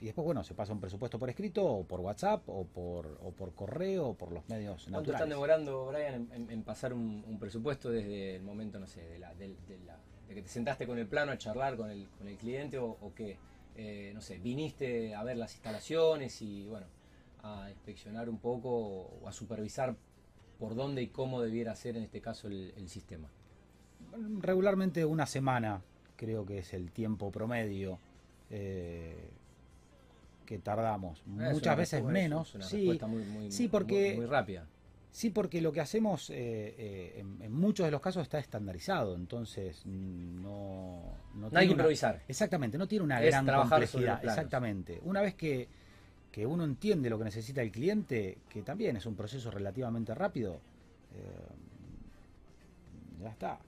y 0.00 0.06
después, 0.06 0.24
bueno, 0.24 0.44
se 0.44 0.54
pasa 0.54 0.72
un 0.72 0.80
presupuesto 0.80 1.18
por 1.18 1.30
escrito, 1.30 1.64
o 1.64 1.84
por 1.84 2.00
WhatsApp, 2.00 2.42
o 2.48 2.64
por, 2.64 3.18
o 3.22 3.30
por 3.32 3.54
correo, 3.54 4.08
o 4.08 4.14
por 4.14 4.32
los 4.32 4.48
medios 4.48 4.84
¿Cuánto 4.84 4.98
naturales. 5.12 5.14
están 5.14 5.28
demorando, 5.30 5.86
Brian, 5.86 6.28
en, 6.32 6.62
pasar 6.62 6.92
un, 6.92 7.24
un 7.26 7.38
presupuesto 7.38 7.90
desde 7.90 8.36
el 8.36 8.42
momento, 8.42 8.78
no 8.78 8.86
sé, 8.86 9.02
de, 9.08 9.18
la, 9.18 9.34
del- 9.34 9.56
de 9.66 9.78
la- 9.86 9.98
de 10.28 10.34
que 10.34 10.42
te 10.42 10.48
sentaste 10.48 10.86
con 10.86 10.98
el 10.98 11.06
plano 11.06 11.32
a 11.32 11.38
charlar 11.38 11.76
con 11.76 11.90
el, 11.90 12.08
con 12.18 12.28
el 12.28 12.36
cliente 12.36 12.78
o, 12.78 12.86
o 13.00 13.14
que, 13.14 13.36
eh, 13.76 14.12
no 14.14 14.20
sé, 14.20 14.38
viniste 14.38 15.14
a 15.14 15.22
ver 15.24 15.36
las 15.36 15.52
instalaciones 15.54 16.40
y, 16.42 16.66
bueno, 16.66 16.86
a 17.42 17.70
inspeccionar 17.70 18.28
un 18.28 18.38
poco 18.38 18.70
o 18.70 19.28
a 19.28 19.32
supervisar 19.32 19.96
por 20.58 20.74
dónde 20.74 21.02
y 21.02 21.08
cómo 21.08 21.40
debiera 21.42 21.74
ser 21.76 21.96
en 21.96 22.04
este 22.04 22.20
caso 22.20 22.48
el, 22.48 22.72
el 22.76 22.88
sistema? 22.88 23.28
Regularmente 24.40 25.04
una 25.04 25.26
semana 25.26 25.82
creo 26.16 26.44
que 26.46 26.58
es 26.58 26.72
el 26.74 26.90
tiempo 26.92 27.30
promedio 27.32 27.98
eh, 28.50 29.28
que 30.46 30.58
tardamos. 30.58 31.18
Es 31.20 31.52
Muchas 31.54 31.76
veces 31.76 32.00
respuesta- 32.00 32.12
menos. 32.12 32.48
Es 32.50 32.54
una 32.56 32.64
sí, 32.64 32.76
respuesta 32.76 33.06
muy, 33.06 33.22
muy- 33.24 33.50
sí, 33.50 33.68
porque- 33.68 34.08
muy- 34.10 34.16
muy 34.18 34.26
rápida. 34.26 34.66
sí, 35.10 35.30
porque 35.30 35.60
lo 35.60 35.72
que 35.72 35.80
hacemos 35.80 36.30
eh, 36.30 36.34
eh, 36.36 37.14
en, 37.20 37.40
en 37.42 37.52
muchos 37.52 37.86
de 37.86 37.90
los 37.90 38.00
casos 38.00 38.22
está 38.22 38.38
estandarizado, 38.38 39.14
entonces 39.16 39.82
mm, 39.86 40.42
no, 40.42 41.00
no 41.34 41.48
No 41.50 41.58
hay 41.58 41.66
que 41.66 41.72
una- 41.72 41.82
improvisar. 41.82 42.22
Exactamente, 42.28 42.76
no 42.78 42.86
tiene 42.86 43.04
una 43.04 43.22
Es 43.22 43.30
gran 43.30 43.46
complejidad. 43.46 44.22
Exactamente. 44.24 45.00
Una 45.04 45.20
vez 45.22 45.34
que, 45.34 45.68
que 46.30 46.46
uno 46.46 46.64
entiende 46.64 47.08
lo 47.10 47.18
que 47.18 47.24
necesita 47.24 47.62
el 47.62 47.70
cliente, 47.72 48.38
que 48.48 48.62
también 48.62 48.96
es 48.96 49.06
un 49.06 49.14
proceso 49.16 49.50
relativamente 49.50 50.14
rápido, 50.14 50.60
ya 53.20 53.30
está. 53.30 53.58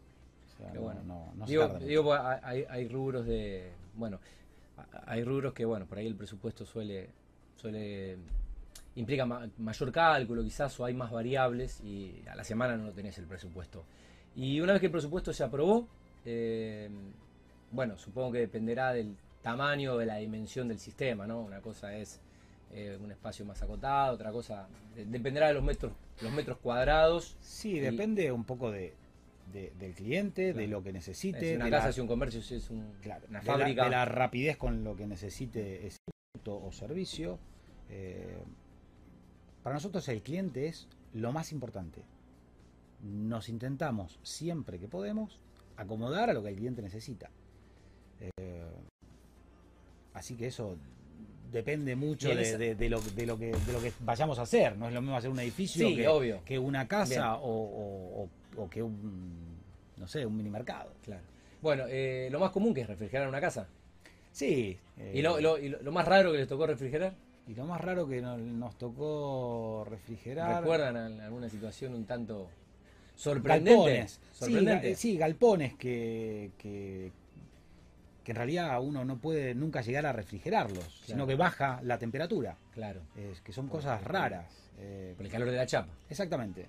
Sea, 0.59 0.73
no, 0.73 0.81
bueno. 0.81 1.03
no- 1.05 1.33
no 1.37 1.47
digo, 1.47 1.69
digo, 1.87 2.15
hay, 2.15 2.65
hay 2.69 2.89
rubros 2.89 3.27
de. 3.27 3.71
Bueno, 3.95 4.19
hay 5.07 5.23
rubros 5.25 5.53
que, 5.53 5.65
bueno, 5.65 5.87
por 5.87 5.99
ahí 5.99 6.07
el 6.07 6.15
presupuesto 6.17 6.65
suele. 6.65 7.11
suele 7.57 8.17
implica 8.97 9.27
ma- 9.27 9.47
mayor 9.59 9.93
cálculo, 9.93 10.43
quizás, 10.43 10.79
o 10.81 10.85
hay 10.87 10.95
más 10.95 11.11
variables, 11.11 11.81
y 11.83 12.23
a 12.31 12.35
la 12.35 12.45
semana 12.45 12.77
no 12.77 12.93
tenés 12.93 13.19
el 13.19 13.27
presupuesto. 13.27 13.85
Y 14.35 14.61
una 14.61 14.73
vez 14.73 14.81
que 14.81 14.87
el 14.87 14.93
presupuesto 14.93 15.33
se 15.35 15.45
aprobó, 15.45 15.87
eh, 16.25 16.89
bueno, 17.73 17.99
supongo 17.99 18.33
que 18.33 18.39
dependerá 18.41 18.93
del 18.95 19.15
tamaño, 19.43 19.97
de 19.99 20.07
la 20.07 20.17
dimensión 20.17 20.69
del 20.69 20.79
sistema, 20.79 21.27
¿no? 21.27 21.41
Una 21.41 21.61
cosa 21.61 21.95
es 21.95 22.21
eh, 22.73 22.99
un 23.03 23.11
espacio 23.13 23.45
más 23.45 23.63
acotado, 23.63 24.15
otra 24.15 24.33
cosa. 24.33 24.67
de- 24.95 25.05
dependerá 25.05 25.49
de 25.49 25.55
los 25.55 25.63
metros, 25.63 25.93
los 26.23 26.33
metros 26.33 26.57
cuadrados. 26.59 27.37
Sí, 27.41 27.77
y- 27.77 27.81
depende 27.81 28.33
un 28.33 28.45
poco 28.45 28.71
de, 28.71 28.95
de- 29.53 29.73
del 29.79 29.95
cliente, 29.95 30.53
de 30.53 30.67
lo 30.67 30.83
que 30.83 30.93
necesite, 30.93 31.51
Si 31.51 31.55
una 31.57 31.65
de, 31.67 31.71
casa, 31.71 31.87
la, 31.87 31.93
si 31.93 32.01
un 32.01 32.07
comercio, 32.09 32.41
es 32.41 32.71
un- 32.71 32.93
claro, 33.03 33.25
una 33.29 33.41
de 33.41 33.47
la- 33.47 33.53
fábrica. 33.53 33.85
de 33.85 33.91
la 33.91 34.05
rapidez 34.05 34.57
con 34.57 34.85
lo 34.85 34.97
que 34.97 35.07
necesite 35.07 35.87
ese 35.87 35.97
producto 36.33 36.65
o 36.67 36.73
servicio. 36.73 37.39
Eh, 37.91 38.39
para 39.63 39.75
nosotros 39.75 40.07
el 40.09 40.23
cliente 40.23 40.67
es 40.67 40.89
lo 41.15 41.33
más 41.33 41.53
importante. 41.53 42.03
Nos 43.03 43.49
intentamos 43.49 44.19
siempre 44.23 44.79
que 44.79 44.89
podemos 44.89 45.39
acomodar 45.77 46.31
a 46.31 46.33
lo 46.33 46.43
que 46.43 46.49
el 46.51 46.57
cliente 46.57 46.83
necesita. 46.83 47.31
Eh, 48.21 48.65
así 50.15 50.35
que 50.37 50.47
eso 50.49 50.77
depende 51.53 51.95
mucho 51.95 52.29
de, 52.35 52.43
esa- 52.43 52.59
de- 52.59 52.75
de 52.75 52.89
lo, 52.91 53.01
de, 53.01 53.27
lo 53.27 53.39
que, 53.39 53.53
de 53.53 53.73
lo 53.73 53.81
que 53.81 53.93
vayamos 54.01 54.39
a 54.39 54.43
hacer. 54.43 54.77
No 54.77 54.89
es 54.89 54.95
lo 54.95 55.01
mismo 55.01 55.17
hacer 55.17 55.31
un 55.31 55.39
edificio 55.41 55.87
Sí, 55.89 55.97
que, 55.97 56.09
obvio. 56.09 56.43
que 56.45 56.59
una 56.59 56.89
casa 56.89 57.09
Bien. 57.15 57.23
o, 57.23 57.37
o- 57.51 58.23
o- 58.25 58.29
o 58.57 58.69
que 58.69 58.83
un, 58.83 59.57
no 59.97 60.07
sé, 60.09 60.25
un 60.27 60.37
mini 60.37 60.51
mercado. 60.51 60.93
Claro. 61.05 61.23
Bueno, 61.63 61.85
eh, 61.89 62.29
lo 62.31 62.39
más 62.41 62.51
común 62.51 62.75
que 62.75 62.83
es 62.83 62.87
refrigerar 62.87 63.29
una 63.29 63.41
casa. 63.41 63.67
Sí. 64.33 64.79
¿Y, 64.99 65.19
eh, 65.19 65.23
lo, 65.23 65.41
lo- 65.41 65.59
y 65.59 65.69
lo- 65.71 65.81
lo 65.83 65.93
más 65.93 66.07
raro 66.07 66.33
que 66.33 66.39
les 66.39 66.49
tocó 66.49 66.67
refrigerar? 66.67 67.15
y 67.49 67.55
lo 67.55 67.65
más 67.65 67.81
raro 67.81 68.09
que 68.09 68.21
no- 68.21 68.37
nos 68.37 68.77
tocó 68.77 69.87
refrigerar. 69.89 70.63
¿Recuerdan 70.63 70.97
al- 70.97 71.21
alguna 71.21 71.49
situación 71.49 71.95
un 71.95 72.05
tanto 72.05 72.49
sorprendente? 73.15 73.71
Galpones. 73.71 74.21
Sorprendente. 74.33 74.97
sí, 74.97 75.17
galpones 75.17 75.75
que, 75.75 76.51
que, 76.59 77.13
que 78.25 78.33
en 78.33 78.37
realidad 78.37 78.81
uno 78.83 79.05
no 79.05 79.19
puede 79.19 79.55
nunca 79.55 79.81
llegar 79.81 80.07
a 80.07 80.13
refrigerarlos, 80.13 81.03
sino 81.07 81.25
que 81.27 81.37
baja 81.37 81.81
la 81.85 81.99
temperatura. 81.99 82.57
Claro, 82.75 83.01
Es 83.17 83.41
que 83.43 83.53
son 83.53 83.69
cosas 83.69 84.03
raras. 84.03 84.53
eh, 84.79 85.15
por 85.17 85.25
el 85.25 85.31
calor 85.33 85.49
de 85.51 85.57
la 85.57 85.67
chapa. 85.67 85.93
exactamente, 86.11 86.67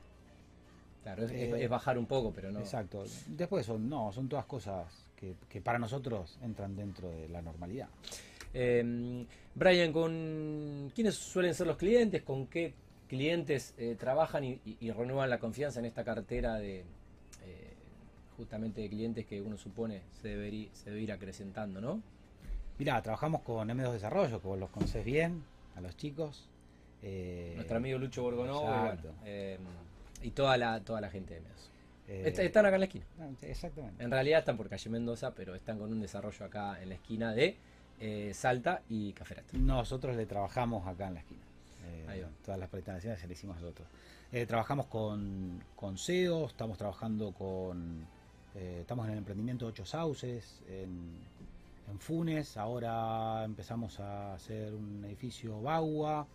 Claro, 1.08 1.24
es, 1.24 1.32
Eh, 1.32 1.64
es- 1.64 1.70
bajar 1.70 1.98
un 1.98 2.06
poco, 2.06 2.34
pero 2.34 2.52
no. 2.52 2.60
exacto. 2.60 3.06
Después 3.28 3.66
son, 3.66 3.88
no, 3.88 4.12
son 4.12 4.28
todas 4.28 4.46
cosas 4.46 4.86
que, 5.16 5.36
que 5.48 5.62
para 5.62 5.80
nosotros 5.80 6.38
entran 6.42 6.76
dentro 6.76 7.10
de 7.12 7.30
la 7.30 7.42
normalidad. 7.42 7.88
Eh, 8.54 9.26
Brian, 9.56 9.94
¿con 9.94 10.92
quiénes 10.94 11.16
suelen 11.16 11.54
ser 11.54 11.66
los 11.68 11.78
clientes? 11.78 12.24
¿Con 12.24 12.48
qué 12.48 12.74
clientes 13.08 13.74
eh, 13.78 13.96
trabajan 13.98 14.44
y, 14.44 14.60
y- 14.66 14.78
y 14.82 14.92
renuevan 14.92 15.30
la 15.30 15.40
confianza 15.40 15.80
en 15.80 15.86
esta 15.86 16.04
cartera 16.04 16.56
de 16.56 16.80
eh, 16.80 17.74
justamente 18.36 18.82
de 18.82 18.90
clientes 18.90 19.26
que 19.26 19.42
uno 19.42 19.58
supone 19.58 20.02
se, 20.22 20.28
debería, 20.28 20.68
se 20.74 20.90
debe 20.90 21.04
ir 21.04 21.12
acrecentando, 21.14 21.80
¿no? 21.80 22.02
Mirá, 22.80 23.02
trabajamos 23.02 23.44
con 23.44 23.70
M2 23.70 23.94
Desarrollo, 23.94 24.42
que 24.42 24.48
vos 24.48 24.60
los 24.60 24.70
conocés 24.72 25.06
bien, 25.06 25.42
a 25.78 25.80
los 25.82 25.96
chicos. 25.96 26.50
Nuestro 27.56 27.78
amigo 27.78 27.98
Lucho 27.98 28.24
Borgonovo 28.24 28.66
y, 28.76 28.82
bueno, 28.82 29.02
eh, 29.24 29.58
y 30.28 30.32
toda 30.32 30.58
la, 30.58 30.80
toda 30.82 31.02
la 31.02 31.10
gente 31.10 31.34
de 31.36 31.42
Medos. 31.42 31.70
eh, 32.08 32.24
Est- 32.28 32.40
Están 32.40 32.66
acá 32.66 32.76
en 32.76 32.82
la 32.82 32.86
esquina. 32.86 33.06
no, 33.18 33.36
exactamente. 33.42 34.04
En 34.04 34.12
realidad 34.12 34.40
están 34.40 34.58
por 34.58 34.70
calle 34.70 34.90
Mendoza, 34.90 35.32
pero 35.34 35.56
están 35.56 35.80
con 35.80 35.92
un 35.92 36.00
desarrollo 36.02 36.46
acá 36.46 36.82
en 36.82 36.90
la 36.90 36.96
esquina 36.96 37.34
de 37.34 37.56
eh, 38.00 38.32
Salta 38.34 38.82
y 38.90 39.14
Caferata. 39.14 39.58
Nosotros 39.58 40.16
le 40.16 40.26
trabajamos 40.26 40.86
acá 40.88 41.08
en 41.08 41.14
la 41.16 41.20
esquina. 41.22 41.42
Eh, 41.86 42.06
Ahí 42.10 42.22
va. 42.22 42.30
todas 42.46 42.60
las 42.60 42.70
prestaciones 42.70 43.20
se 43.20 43.28
le 43.28 43.34
hicimos 43.34 43.58
nosotros. 43.62 43.88
Trabajamos 44.48 44.88
con, 44.88 45.64
con 45.76 45.98
SEO, 45.98 46.48
estamos 46.48 46.78
trabajando 46.78 47.32
con. 47.32 48.06
estamos 48.56 49.06
en 49.06 49.14
el 49.14 49.18
emprendimiento 49.20 49.66
Ocho 49.68 49.86
Sauces, 49.86 50.62
en, 50.68 51.12
en 51.90 52.00
Funes. 52.00 52.58
Ahora 52.58 53.44
empezamos 53.46 54.00
a 54.02 54.34
hacer 54.36 54.74
un 54.74 55.06
edificio 55.06 55.62
Bagua. 55.62 56.28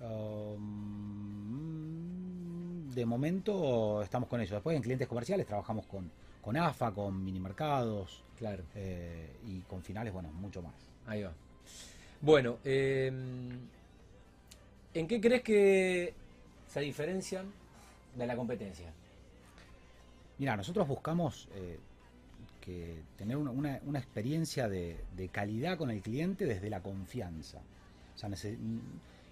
Um, 0.00 2.21
de 2.94 3.06
momento 3.06 4.02
estamos 4.02 4.28
con 4.28 4.40
eso. 4.40 4.54
Después 4.54 4.76
en 4.76 4.82
clientes 4.82 5.08
comerciales 5.08 5.46
trabajamos 5.46 5.86
con, 5.86 6.10
con 6.40 6.56
AFA, 6.56 6.92
con 6.92 7.24
minimercados 7.24 8.22
Claro, 8.38 8.64
eh, 8.74 9.28
y 9.46 9.60
con 9.60 9.82
finales, 9.82 10.12
bueno, 10.12 10.30
mucho 10.32 10.62
más. 10.62 10.74
ahí 11.06 11.22
va. 11.22 11.32
Bueno, 12.20 12.58
eh, 12.64 13.06
¿en 14.94 15.08
qué 15.08 15.20
crees 15.20 15.42
que 15.42 16.14
se 16.68 16.80
diferencian 16.80 17.46
de 18.16 18.26
la 18.26 18.36
competencia? 18.36 18.92
Mira, 20.38 20.56
nosotros 20.56 20.88
buscamos 20.88 21.48
eh, 21.54 21.78
que 22.60 23.02
tener 23.16 23.36
una, 23.36 23.50
una- 23.50 23.80
una 23.84 23.98
experiencia 23.98 24.68
de, 24.68 24.96
de 25.16 25.28
calidad 25.28 25.78
con 25.78 25.90
el 25.90 26.00
cliente 26.02 26.44
desde 26.46 26.68
la 26.70 26.80
confianza. 26.80 27.58
O 28.14 28.18
sea, 28.18 28.28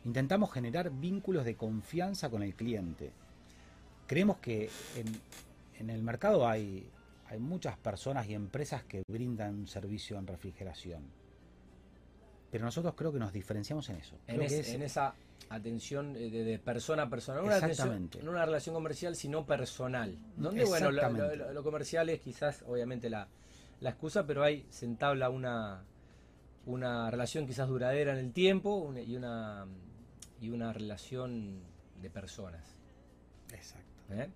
intentamos 0.04 0.52
generar 0.52 0.90
vínculos 0.90 1.44
de 1.44 1.56
confianza 1.56 2.30
con 2.30 2.42
el 2.42 2.54
cliente. 2.54 3.10
Creemos 4.10 4.38
que 4.38 4.68
en, 4.96 5.06
en 5.78 5.88
el 5.88 6.02
mercado 6.02 6.48
hay, 6.48 6.84
hay 7.28 7.38
muchas 7.38 7.76
personas 7.78 8.26
y 8.28 8.34
empresas 8.34 8.82
que 8.82 9.04
brindan 9.08 9.54
un 9.54 9.68
servicio 9.68 10.18
en 10.18 10.26
refrigeración. 10.26 11.04
Pero 12.50 12.64
nosotros 12.64 12.94
creo 12.96 13.12
que 13.12 13.20
nos 13.20 13.32
diferenciamos 13.32 13.88
en 13.90 13.96
eso. 13.98 14.16
En, 14.26 14.34
Creo 14.34 14.46
es- 14.48 14.52
que 14.52 14.58
es- 14.62 14.68
en 14.70 14.82
esa 14.82 15.14
atención 15.48 16.16
eh, 16.16 16.28
de, 16.28 16.42
de 16.42 16.58
persona 16.58 17.04
a 17.04 17.08
persona, 17.08 17.38
no 17.38 17.46
una, 17.46 17.54
atención, 17.54 18.10
no 18.24 18.30
una 18.32 18.44
relación 18.44 18.74
comercial, 18.74 19.14
sino 19.14 19.46
personal. 19.46 20.18
Donde, 20.36 20.64
bueno, 20.64 20.90
lo, 20.90 20.96
Exactamente. 21.00 21.36
lo- 21.36 21.52
lo 21.52 21.62
comercial 21.62 22.08
es 22.08 22.20
quizás, 22.20 22.64
obviamente, 22.66 23.10
la, 23.10 23.28
la 23.78 23.90
excusa, 23.90 24.26
pero 24.26 24.42
ahí 24.42 24.66
se 24.70 24.86
entabla 24.86 25.30
una, 25.30 25.84
una 26.66 27.12
relación 27.12 27.46
quizás 27.46 27.68
duradera 27.68 28.10
en 28.12 28.18
el 28.18 28.32
tiempo 28.32 28.74
una- 28.74 29.02
y, 29.02 29.14
una, 29.14 29.66
y 30.40 30.50
una 30.50 30.72
relación 30.72 31.60
de 32.02 32.10
personas. 32.10 32.74
Exacto. 33.52 33.86
¿Eh? 34.12 34.28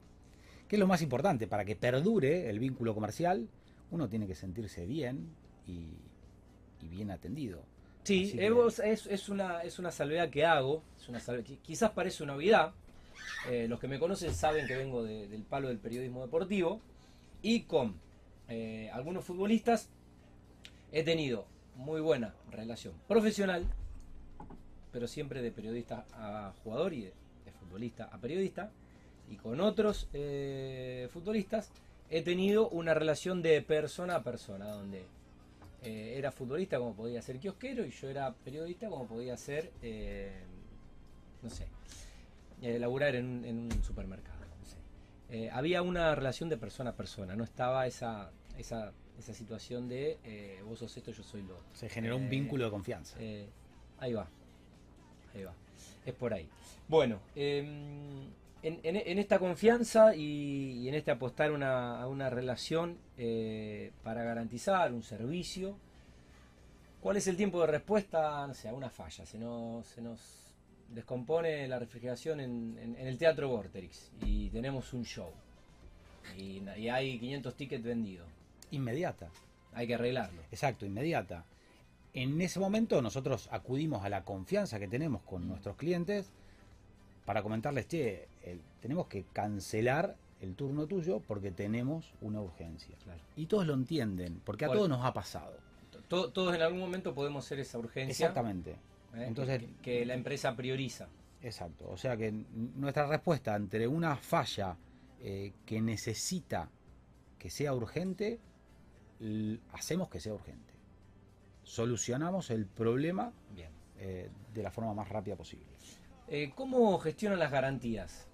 ¿Qué 0.69 0.77
es 0.77 0.81
lo 0.81 0.87
más 0.87 1.03
importante? 1.03 1.47
Para 1.47 1.65
que 1.65 1.77
perdure 1.77 2.49
el 2.51 2.59
vínculo 2.59 2.95
comercial, 2.95 3.49
uno 3.91 4.09
tiene 4.09 4.27
que 4.27 4.35
sentirse 4.35 4.87
bien 4.87 5.29
y, 5.67 5.89
y 6.81 6.89
bien 6.89 7.11
atendido. 7.11 7.63
Sí, 8.05 8.33
eh, 8.35 8.37
que- 8.37 8.93
es, 8.93 9.07
es 9.07 9.29
una, 9.29 9.63
es 9.63 9.79
una 9.79 9.91
salvedad 9.91 10.31
que 10.31 10.45
hago. 10.45 10.83
Es 10.99 11.09
una 11.09 11.21
quizás 11.63 11.91
parece 11.93 12.23
una 12.23 12.33
novedad. 12.35 12.73
Eh, 13.49 13.67
los 13.69 13.79
que 13.81 13.89
me 13.89 13.99
conocen 13.99 14.35
saben 14.35 14.67
que 14.67 14.77
vengo 14.77 15.03
de- 15.05 15.29
del 15.29 15.43
palo 15.43 15.69
del 15.69 15.79
periodismo 15.79 16.23
deportivo. 16.23 16.81
Y 17.43 17.63
con 17.63 17.95
eh, 18.49 18.91
algunos 18.93 19.25
futbolistas 19.25 19.89
he 20.93 21.03
tenido 21.03 21.47
muy 21.77 22.01
buena 22.01 22.35
relación 22.51 22.95
profesional 23.09 23.67
pero 24.93 25.09
siempre 25.09 25.43
de 25.43 25.51
periodista 25.51 26.07
a 26.13 26.53
jugador 26.63 26.93
y 26.93 27.01
de, 27.03 27.13
de 27.45 27.53
futbolista 27.59 28.05
a 28.13 28.19
periodista. 28.19 28.71
Y 29.31 29.37
con 29.37 29.61
otros 29.61 30.09
eh, 30.13 31.09
futbolistas 31.13 31.71
he 32.11 32.23
tenido 32.23 32.69
una 32.69 32.95
relación 32.95 33.43
de 33.43 33.63
persona 33.63 34.17
a 34.17 34.23
persona, 34.23 34.67
donde 34.69 35.05
eh, 35.83 36.15
era 36.17 36.31
futbolista 36.31 36.79
como 36.79 36.95
podía 36.95 37.21
ser 37.23 37.39
kiosquero 37.39 37.85
y 37.87 37.91
yo 37.91 38.09
era 38.09 38.33
periodista 38.33 38.89
como 38.89 39.07
podía 39.07 39.37
ser, 39.37 39.71
eh, 39.83 40.43
no 41.43 41.51
sé, 41.51 41.67
laburar 42.79 43.15
en, 43.17 43.27
un- 43.27 43.45
en 43.45 43.57
un 43.73 43.83
supermercado. 43.83 44.39
no 44.41 44.65
sé. 44.67 45.51
Había 45.51 45.83
una 45.83 46.15
relación 46.15 46.49
de 46.49 46.57
persona 46.57 46.91
a 46.91 46.95
persona, 46.95 47.35
no 47.35 47.45
estaba 47.45 47.87
esa, 47.87 48.31
esa, 48.59 48.93
esa 49.19 49.35
situación 49.35 49.89
de 49.89 50.61
vos 50.65 50.79
sos 50.79 50.97
esto, 50.97 51.11
yo 51.13 51.23
soy 51.23 51.43
lo 51.43 51.55
otro. 51.57 51.67
Se 51.75 51.89
generó 51.89 52.17
un 52.17 52.29
vínculo 52.29 52.65
de 52.67 52.71
confianza. 52.71 53.17
ahí 53.99 54.13
va. 54.13 54.29
Ahí 55.35 55.43
va. 55.45 55.53
Es 56.07 56.15
por 56.15 56.33
ahí. 56.35 56.49
Bueno, 56.89 57.19
em, 57.35 58.27
en, 58.67 58.81
en- 58.83 58.97
en 58.97 59.19
esta 59.19 59.39
confianza 59.39 60.15
y, 60.17 60.81
y 60.83 60.89
en 60.89 60.95
este 60.95 61.11
apostar 61.11 61.53
una- 61.53 62.01
a 62.03 62.09
una 62.09 62.31
relación 62.31 62.99
eh, 63.19 63.93
para 64.03 64.23
garantizar 64.25 64.93
un 64.93 65.03
servicio, 65.03 65.77
¿cuál 67.01 67.17
es 67.17 67.27
el 67.27 67.37
tiempo 67.37 67.61
de 67.61 67.67
respuesta 67.69 68.47
no 68.47 68.55
sé, 68.55 68.69
a 68.69 68.75
una 68.75 68.91
falla? 68.91 69.25
Se 69.27 69.39
nos, 69.39 69.87
se 69.87 70.01
nos 70.03 70.21
descompone 70.89 71.67
la 71.69 71.79
refrigeración 71.79 72.41
en, 72.41 72.97
el 72.99 73.19
Teatro 73.19 73.49
Vorterix 73.49 74.11
y 74.23 74.49
tenemos 74.51 74.93
un 74.93 75.05
show. 75.05 75.31
Y, 76.39 76.63
y 76.79 76.89
hay 76.89 77.19
500 77.19 77.55
tickets 77.55 77.85
vendidos. 77.85 78.27
Inmediata. 78.71 79.29
Hay 79.75 79.87
que 79.87 79.95
arreglarlo. 79.95 80.43
Exacto, 80.51 80.87
inmediata. 80.87 81.45
En 82.15 82.41
ese 82.41 82.61
momento 82.61 83.03
nosotros 83.03 83.49
acudimos 83.51 84.05
a 84.05 84.09
la 84.09 84.25
confianza 84.25 84.79
que 84.79 84.87
tenemos 84.89 85.23
con 85.23 85.47
nuestros 85.49 85.77
clientes 85.77 86.31
para 87.27 87.43
comentarles, 87.43 87.89
che, 87.89 88.29
tenemos 88.81 89.07
que 89.07 89.25
cancelar 89.33 90.17
el 90.41 90.55
turno 90.55 90.87
tuyo 90.87 91.21
porque 91.21 91.51
tenemos 91.51 92.13
una 92.21 92.41
urgencia. 92.41 92.97
Claro. 93.05 93.21
Y 93.37 93.47
todos 93.47 93.67
lo 93.67 93.75
entienden, 93.75 94.41
porque 94.45 94.65
a 94.67 94.69
todos 94.71 94.89
nos 94.89 95.05
ha 95.05 95.13
pasado. 95.13 95.57
To- 96.09 96.31
Todos 96.31 96.55
en 96.55 96.61
algún 96.63 96.81
momento 96.81 97.15
podemos 97.15 97.45
ser 97.45 97.61
esa 97.61 97.79
urgencia. 97.79 98.27
Exactamente. 98.27 98.73
¿eh? 99.15 99.25
Entonces- 99.27 99.61
que, 99.63 99.75
que 100.01 100.07
la 100.07 100.15
empresa 100.15 100.55
prioriza. 100.55 101.09
Exacto. 101.43 101.89
O 101.91 101.97
sea 101.97 102.17
que 102.17 102.33
nuestra 102.77 103.07
respuesta 103.07 103.55
ante 103.55 103.87
una 103.89 104.17
falla 104.17 104.77
eh, 105.23 105.53
que 105.65 105.81
necesita 105.81 106.69
que 107.39 107.49
sea 107.51 107.73
urgente, 107.75 108.39
hacemos 109.73 110.09
que 110.09 110.21
sea 110.21 110.35
urgente. 110.35 110.73
Solucionamos 111.63 112.51
el 112.51 112.67
problema 112.67 113.33
Bien. 113.55 113.71
eh, 113.99 114.29
de 114.53 114.63
la 114.63 114.71
forma 114.71 114.93
más 114.95 115.09
rápida 115.09 115.37
posible. 115.37 115.65
¿Cómo 116.55 116.99
gestionan 116.99 117.39
las 117.39 117.51
garantías 117.51 118.27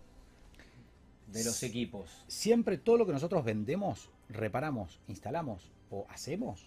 de 1.32 1.44
los 1.44 1.62
equipos? 1.62 2.10
Siempre 2.26 2.78
todo 2.78 2.96
lo 2.98 3.06
que 3.06 3.12
nosotros 3.12 3.44
vendemos, 3.44 4.10
reparamos, 4.28 5.00
instalamos 5.08 5.70
o 5.90 6.06
hacemos, 6.08 6.66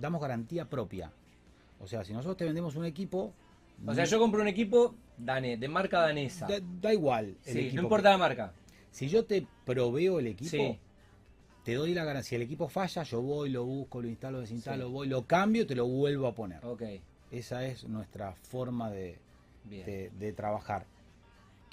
damos 0.00 0.20
garantía 0.20 0.68
propia. 0.68 1.12
O 1.80 1.86
sea, 1.86 2.04
si 2.04 2.12
nosotros 2.12 2.36
te 2.36 2.44
vendemos 2.44 2.76
un 2.76 2.84
equipo, 2.84 3.32
O 3.86 3.94
sea, 3.94 4.04
yo 4.04 4.18
compro 4.18 4.40
un 4.40 4.48
equipo 4.48 4.94
de 5.18 5.68
marca 5.68 6.00
danesa. 6.00 6.46
da, 6.46 6.58
da 6.80 6.92
igual 6.92 7.36
el 7.44 7.52
Sí, 7.52 7.58
equipo. 7.58 7.76
no 7.76 7.80
que- 7.82 7.86
importa 7.86 8.10
la 8.10 8.18
marca. 8.18 8.52
Si 8.90 9.08
yo 9.08 9.24
te 9.24 9.46
proveo 9.64 10.20
el 10.20 10.28
equipo, 10.28 10.50
Sí. 10.50 10.78
te 11.64 11.74
doy 11.74 11.92
la 11.94 12.04
garantía. 12.04 12.28
Si 12.28 12.34
el 12.36 12.42
equipo 12.42 12.68
falla, 12.68 13.02
yo 13.02 13.20
voy, 13.20 13.50
lo 13.50 13.64
busco, 13.64 14.00
lo 14.00 14.08
instalo, 14.08 14.40
desinstalo, 14.40 14.86
Sí. 14.86 14.92
voy, 14.92 15.08
lo 15.08 15.26
cambio, 15.26 15.66
te 15.66 15.74
lo 15.74 15.86
vuelvo 15.86 16.26
a 16.28 16.34
poner. 16.34 16.64
Ok, 16.64 16.82
Esa 17.32 17.66
es 17.66 17.84
nuestra 17.88 18.34
forma 18.42 18.90
de- 18.90 19.18
de 19.64 20.32
trabajar. 20.34 20.86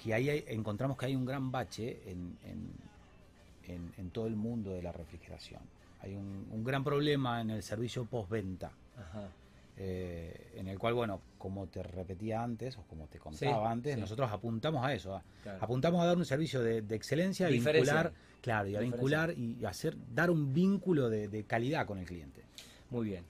Que 0.01 0.13
ahí 0.13 0.29
hay- 0.29 0.45
encontramos 0.47 0.97
que 0.97 1.05
hay 1.05 1.15
un 1.15 1.25
gran 1.25 1.51
bache 1.51 2.01
en, 2.07 2.37
en- 2.43 3.73
en- 3.73 3.93
en 3.97 4.09
todo 4.09 4.27
el 4.27 4.35
mundo 4.35 4.71
de 4.71 4.81
la 4.81 4.91
refrigeración. 4.91 5.61
Hay 6.01 6.15
un, 6.15 6.47
un 6.51 6.63
gran 6.63 6.83
problema 6.83 7.41
en 7.41 7.51
el 7.51 7.61
servicio 7.63 8.05
postventa. 8.05 8.71
Eh, 9.77 10.51
en 10.57 10.67
el 10.67 10.77
cual, 10.77 10.93
bueno, 10.93 11.21
como 11.37 11.65
te 11.67 11.81
repetía 11.81 12.43
antes, 12.43 12.77
o 12.77 12.83
como 12.83 13.07
te 13.07 13.17
contaba 13.19 13.67
Sí, 13.67 13.71
antes, 13.71 13.95
sí. 13.95 14.01
nosotros 14.01 14.29
apuntamos 14.31 14.85
a 14.85 14.93
eso, 14.93 15.15
a- 15.15 15.23
Claro. 15.43 15.57
apuntamos 15.63 16.01
a 16.01 16.05
dar 16.05 16.17
un 16.17 16.25
servicio 16.25 16.61
de, 16.61 16.81
de 16.81 16.95
excelencia, 16.95 17.47
a 17.47 17.49
Diferencia. 17.49 17.93
vincular, 17.93 18.13
claro, 18.41 18.67
y 18.67 18.75
a 18.75 18.79
Diferencia. 18.79 18.95
vincular 19.25 19.37
y 19.37 19.65
hacer, 19.65 19.95
dar 20.13 20.29
un 20.29 20.53
vínculo 20.53 21.09
de, 21.09 21.29
de 21.29 21.43
calidad 21.45 21.87
con 21.87 21.97
el 21.97 22.05
cliente. 22.05 22.41
Muy 22.91 23.07
bien. 23.07 23.23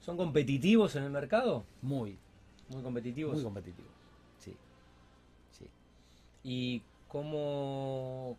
¿Son 0.00 0.16
competitivos 0.16 0.94
en 0.96 1.02
el 1.04 1.10
mercado? 1.10 1.64
Muy, 1.82 2.16
Muy 2.70 2.82
competitivos. 2.82 3.34
muy 3.34 3.42
competitivo. 3.42 3.88
¿Y 6.44 6.82
cómo, 7.08 8.36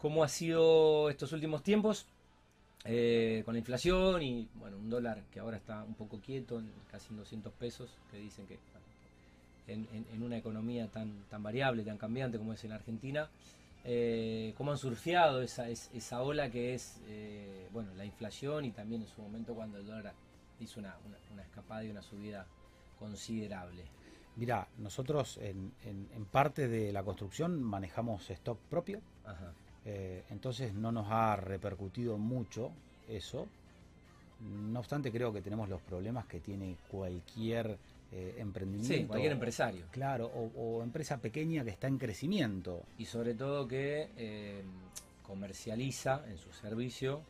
cómo 0.00 0.24
ha 0.24 0.28
sido 0.28 1.10
estos 1.10 1.32
últimos 1.32 1.62
tiempos 1.62 2.06
eh, 2.84 3.42
con 3.44 3.54
la 3.54 3.58
inflación 3.60 4.22
y 4.22 4.48
bueno 4.56 4.76
un 4.76 4.90
dólar 4.90 5.22
que 5.32 5.40
ahora 5.40 5.56
está 5.56 5.82
un 5.84 5.94
poco 5.94 6.20
quieto, 6.20 6.58
en 6.58 6.70
casi 6.90 7.08
en 7.10 7.18
200 7.18 7.52
pesos, 7.54 7.90
que 8.10 8.18
dicen 8.18 8.46
que 8.46 8.58
en, 9.66 9.88
en- 10.12 10.22
una 10.22 10.36
economía 10.36 10.88
tan, 10.88 11.24
tan 11.30 11.42
variable, 11.42 11.82
tan 11.84 11.98
cambiante 11.98 12.38
como 12.38 12.52
es 12.52 12.64
en 12.64 12.72
Argentina, 12.72 13.28
eh, 13.84 14.54
cómo 14.56 14.72
han 14.72 14.78
surfeado 14.78 15.42
esa, 15.42 15.68
es- 15.68 15.90
esa 15.94 16.22
ola 16.22 16.50
que 16.50 16.74
es 16.74 17.00
eh, 17.08 17.68
bueno 17.72 17.94
la 17.96 18.04
inflación 18.04 18.64
y 18.64 18.70
también 18.70 19.02
en 19.02 19.08
su 19.08 19.20
momento 19.22 19.54
cuando 19.54 19.78
el 19.78 19.86
dólar 19.86 20.12
hizo 20.60 20.80
una- 20.80 20.96
una 21.32 21.42
escapada 21.42 21.84
y 21.84 21.90
una 21.90 22.02
subida 22.02 22.46
considerable. 22.98 23.82
Mirá, 24.36 24.66
nosotros 24.78 25.38
en, 25.38 25.72
en- 25.84 26.08
en 26.14 26.24
parte 26.24 26.66
de 26.68 26.92
la 26.92 27.02
construcción 27.04 27.62
manejamos 27.62 28.28
stock 28.30 28.58
propio, 28.68 29.00
Ajá. 29.24 29.52
eh, 29.84 30.24
entonces 30.30 30.74
no 30.74 30.90
nos 30.90 31.06
ha 31.10 31.36
repercutido 31.36 32.18
mucho 32.18 32.70
eso. 33.08 33.46
No 34.40 34.80
obstante, 34.80 35.12
creo 35.12 35.32
que 35.32 35.40
tenemos 35.40 35.68
los 35.68 35.80
problemas 35.82 36.26
que 36.26 36.40
tiene 36.40 36.76
cualquier 36.90 37.78
eh, 38.12 38.34
emprendimiento. 38.38 38.94
Sí, 38.94 39.04
cualquier 39.06 39.32
empresario. 39.32 39.86
Claro, 39.92 40.26
o, 40.26 40.50
o 40.78 40.82
empresa 40.82 41.18
pequeña 41.18 41.64
que 41.64 41.70
está 41.70 41.86
en 41.86 41.98
crecimiento. 41.98 42.82
y 42.98 43.04
sobre 43.06 43.34
todo 43.34 43.66
que 43.68 44.10
eh, 44.16 44.62
comercializa 45.26 46.24
en 46.28 46.38
su 46.38 46.52
servicio 46.52 47.22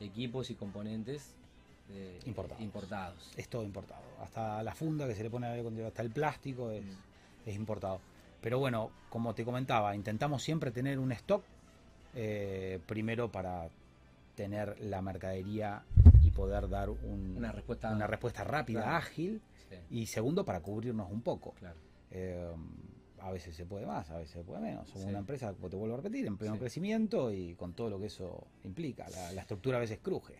equipos 0.00 0.50
y 0.50 0.54
componentes 0.54 1.34
eh, 1.94 2.18
Importados. 2.26 2.62
importados. 2.62 3.32
Es 3.36 3.48
todo 3.48 3.62
importado. 3.64 4.02
Hasta 4.20 4.62
la 4.62 4.74
funda 4.74 5.06
que 5.06 5.14
se 5.14 5.22
le 5.22 5.30
pone 5.30 5.46
al 5.46 5.52
aire 5.52 5.60
acondicionado, 5.62 5.88
hasta 5.88 6.02
el 6.02 6.10
plástico 6.10 6.70
es, 6.70 6.84
Mm. 6.84 7.48
es 7.48 7.54
importado. 7.56 8.00
Pero 8.40 8.58
bueno, 8.58 8.90
como 9.10 9.34
te 9.34 9.44
comentaba, 9.44 9.94
intentamos 9.94 10.42
siempre 10.42 10.70
tener 10.70 10.98
un 10.98 11.12
stock 11.12 11.42
eh, 12.14 12.78
primero 12.86 13.30
para 13.32 13.68
tener 14.34 14.78
la 14.80 15.00
mercadería 15.00 15.82
y 16.22 16.30
poder 16.30 16.68
dar 16.68 16.90
un- 16.90 17.34
Una 17.38 17.52
respuesta- 17.52 17.90
una 17.90 18.06
respuesta 18.06 18.44
rápida, 18.44 18.82
Claro. 18.82 18.96
ágil. 18.98 19.40
Sí, 19.70 19.76
Y 19.90 20.06
segundo, 20.06 20.44
para 20.44 20.60
cubrirnos 20.60 21.10
un 21.10 21.22
poco. 21.22 21.52
claro. 21.58 21.78
Eh, 22.10 22.52
a 23.20 23.30
veces 23.30 23.54
se 23.56 23.64
puede 23.64 23.86
más, 23.86 24.10
a 24.10 24.18
veces 24.18 24.32
se 24.32 24.42
puede 24.44 24.60
menos. 24.60 24.86
Somos 24.88 25.04
Sí. 25.04 25.08
una 25.08 25.20
empresa, 25.20 25.54
te 25.54 25.76
vuelvo 25.76 25.94
a 25.94 25.98
repetir, 25.98 26.26
en 26.26 26.36
pleno 26.36 26.54
Sí. 26.54 26.60
crecimiento 26.60 27.32
y 27.32 27.54
con 27.54 27.72
todo 27.72 27.88
lo 27.88 27.98
que 27.98 28.06
eso 28.06 28.46
implica. 28.64 29.08
La, 29.08 29.32
la 29.32 29.40
estructura 29.42 29.76
a 29.78 29.80
veces 29.80 29.98
cruje. 30.02 30.34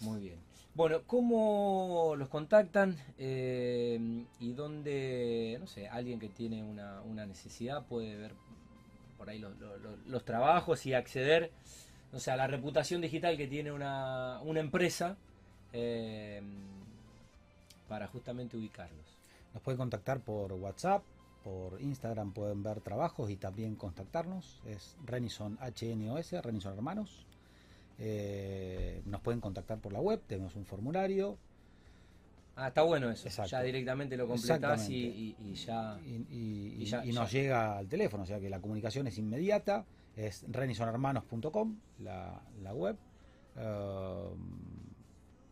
Muy 0.00 0.20
bien. 0.20 0.38
Bueno, 0.74 1.02
¿cómo 1.06 2.14
los 2.16 2.28
contactan? 2.28 2.96
Eh, 3.16 4.26
y 4.40 4.52
dónde, 4.52 5.56
no 5.58 5.66
sé, 5.66 5.88
alguien 5.88 6.20
que 6.20 6.28
tiene 6.28 6.62
una, 6.62 7.00
una 7.00 7.24
necesidad 7.24 7.86
puede 7.86 8.14
ver 8.14 8.34
por 9.16 9.30
ahí 9.30 9.38
los, 9.38 10.24
trabajos 10.24 10.84
y 10.84 10.92
acceder, 10.92 11.50
no 12.12 12.20
sé, 12.20 12.30
a 12.30 12.36
la 12.36 12.46
reputación 12.46 13.00
digital 13.00 13.38
que 13.38 13.46
tiene 13.46 13.72
una, 13.72 14.40
una 14.42 14.60
empresa 14.60 15.16
eh, 15.72 16.42
para 17.88 18.06
justamente 18.08 18.58
ubicarlos. 18.58 19.16
Nos 19.54 19.62
pueden 19.62 19.78
contactar 19.78 20.20
por 20.20 20.52
WhatsApp, 20.52 21.02
por 21.42 21.80
Instagram 21.80 22.32
pueden 22.32 22.62
ver 22.62 22.80
trabajos 22.80 23.30
y 23.30 23.36
también 23.36 23.76
contactarnos. 23.76 24.60
Es 24.66 24.96
Renison 25.06 25.58
HNOS, 25.60 26.32
Renison 26.42 26.74
Hermanos. 26.74 27.24
Eh, 27.98 29.02
nos 29.06 29.20
pueden 29.22 29.40
contactar 29.40 29.78
por 29.78 29.92
la 29.92 30.00
web, 30.00 30.20
tenemos 30.26 30.54
un 30.56 30.64
formulario 30.66 31.38
Ah, 32.58 32.68
está 32.68 32.80
bueno 32.82 33.10
eso. 33.10 33.28
Exacto. 33.28 33.50
Ya 33.50 33.60
directamente 33.62 34.16
lo 34.16 34.26
completás 34.26 34.88
y, 34.88 35.36
Exactamente. 35.42 35.42
y- 35.42 35.50
y 35.50 35.54
ya. 35.56 36.00
y, 36.02 36.84
ya- 36.86 37.04
nos 37.04 37.30
ya. 37.30 37.38
llega 37.38 37.76
al 37.76 37.86
teléfono, 37.86 38.22
o 38.22 38.26
sea 38.26 38.40
que 38.40 38.48
la 38.48 38.60
comunicación 38.60 39.06
es 39.06 39.18
inmediata. 39.18 39.84
Es 40.16 40.42
renisonhermanos.com, 40.48 41.76
la, 41.98 42.40
la 42.62 42.72
web. 42.72 42.96
Eh, 43.56 44.30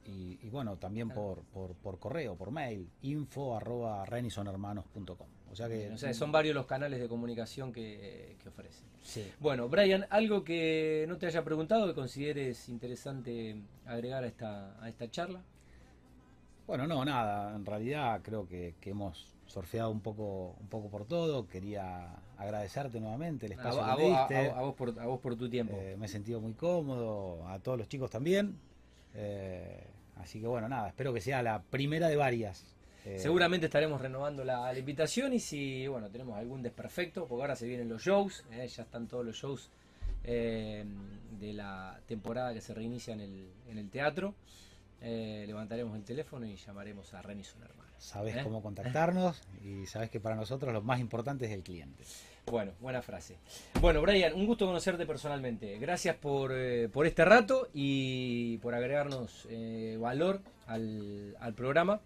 y, 0.07 0.49
bueno, 0.49 0.77
también 0.79 1.11
por, 1.11 1.43
por, 1.43 1.75
por 1.75 1.99
correo, 1.99 2.37
por 2.37 2.51
mail, 2.51 2.89
info 3.03 3.55
arroba 3.55 4.07
renisonhermanos.com. 4.07 5.27
O 5.55 5.57
sea 5.57 5.69
que 5.69 5.89
O 5.89 5.97
sea, 5.97 6.13
son 6.13 6.33
varios 6.33 6.53
los 6.53 6.67
canales 6.67 6.99
de 7.01 7.07
comunicación 7.09 7.73
que, 7.73 8.37
que 8.43 8.49
ofrecen. 8.49 8.85
sí. 9.05 9.31
Bueno, 9.39 9.69
Brian, 9.69 10.05
algo 10.11 10.43
que 10.43 11.05
no 11.09 11.17
te 11.17 11.27
haya 11.27 11.45
preguntado 11.45 11.87
que 11.87 11.95
consideres 11.95 12.69
interesante 12.69 13.55
agregar 13.87 14.25
a 14.25 14.27
esta, 14.27 14.83
a 14.83 14.89
esta 14.89 15.09
charla. 15.11 15.43
Bueno, 16.67 16.87
no, 16.89 17.05
nada. 17.05 17.55
En 17.55 17.65
realidad 17.65 18.21
creo 18.23 18.49
que, 18.49 18.75
que 18.81 18.91
hemos 18.91 19.29
surfeado 19.47 19.91
un 19.91 20.01
poco, 20.01 20.57
un 20.61 20.67
poco 20.67 20.89
por 20.91 21.05
todo. 21.05 21.47
Quería 21.47 22.17
agradecerte 22.37 22.99
nuevamente 22.99 23.47
el 23.47 23.53
espacio 23.53 23.85
a 23.85 23.97
que 23.97 24.03
a- 24.13 24.27
diste. 24.27 24.51
a 24.51 24.61
vos 24.63 24.75
por, 24.75 24.99
a 24.99 25.07
vos 25.07 25.21
por 25.21 25.37
tu 25.37 25.49
tiempo. 25.49 25.77
Eh, 25.79 25.97
me 25.97 26.07
he 26.07 26.09
sentido 26.09 26.41
muy 26.41 26.55
cómodo, 26.55 27.47
a 27.47 27.61
todos 27.61 27.79
los 27.79 27.89
chicos 27.89 28.11
también. 28.11 28.59
Eh, 29.15 29.87
así 30.17 30.41
que 30.41 30.49
bueno, 30.49 30.69
nada, 30.69 30.89
espero 30.89 31.13
que 31.15 31.21
sea 31.21 31.43
la 31.45 31.63
primera 31.63 32.09
de 32.09 32.17
varias. 32.17 32.74
Eh, 33.05 33.19
Seguramente 33.19 33.67
estaremos 33.67 34.01
renovando 34.01 34.45
la, 34.45 34.73
la 34.73 34.79
invitación 34.79 35.35
y 35.35 35.41
si 35.41 35.87
bueno 35.89 36.09
tenemos 36.09 36.39
algún 36.39 36.63
desperfecto, 36.63 37.27
porque 37.27 37.43
ahora 37.43 37.57
se 37.57 37.67
vienen 37.67 37.89
los 37.89 38.03
shows, 38.03 38.45
eh, 38.51 38.67
ya 38.67 38.83
están 38.83 39.09
todos 39.09 39.27
los 39.27 39.37
shows 39.37 39.69
eh, 40.25 40.85
de 41.39 41.53
la 41.53 42.01
temporada 42.07 42.55
que 42.55 42.63
se 42.63 42.73
reinicia 42.73 43.13
en 43.13 43.21
el, 43.21 43.49
en 43.69 43.79
el 43.79 43.91
teatro. 43.91 44.35
Levantaremos 45.03 45.95
el 45.97 46.03
teléfono 46.03 46.47
y 46.47 46.57
llamaremos 46.57 47.13
a 47.13 47.21
Renison 47.21 47.63
Hermanos. 47.63 47.93
Sabes 47.99 48.37
¿eh? 48.37 48.41
cómo 48.43 48.63
contactarnos 48.63 49.43
y 49.63 49.85
sabes 49.85 50.09
que 50.09 50.19
para 50.19 50.35
nosotros 50.35 50.73
lo 50.73 50.81
más 50.81 50.99
importante 50.99 51.45
es 51.45 51.51
el 51.51 51.63
cliente. 51.63 52.05
Bueno, 52.47 52.73
buena 52.81 53.03
frase. 53.03 53.37
Bueno, 53.83 54.01
Brian, 54.01 54.33
un 54.33 54.47
gusto 54.47 54.65
conocerte 54.65 55.05
personalmente. 55.05 55.79
Gracias 55.79 56.17
por, 56.17 56.55
por 56.91 57.07
este 57.07 57.23
rato 57.27 57.69
y 57.75 58.57
por 58.59 58.75
agregarnos 58.75 59.47
valor 59.99 60.41
al, 60.67 61.37
al 61.39 61.53
programa, 61.53 62.01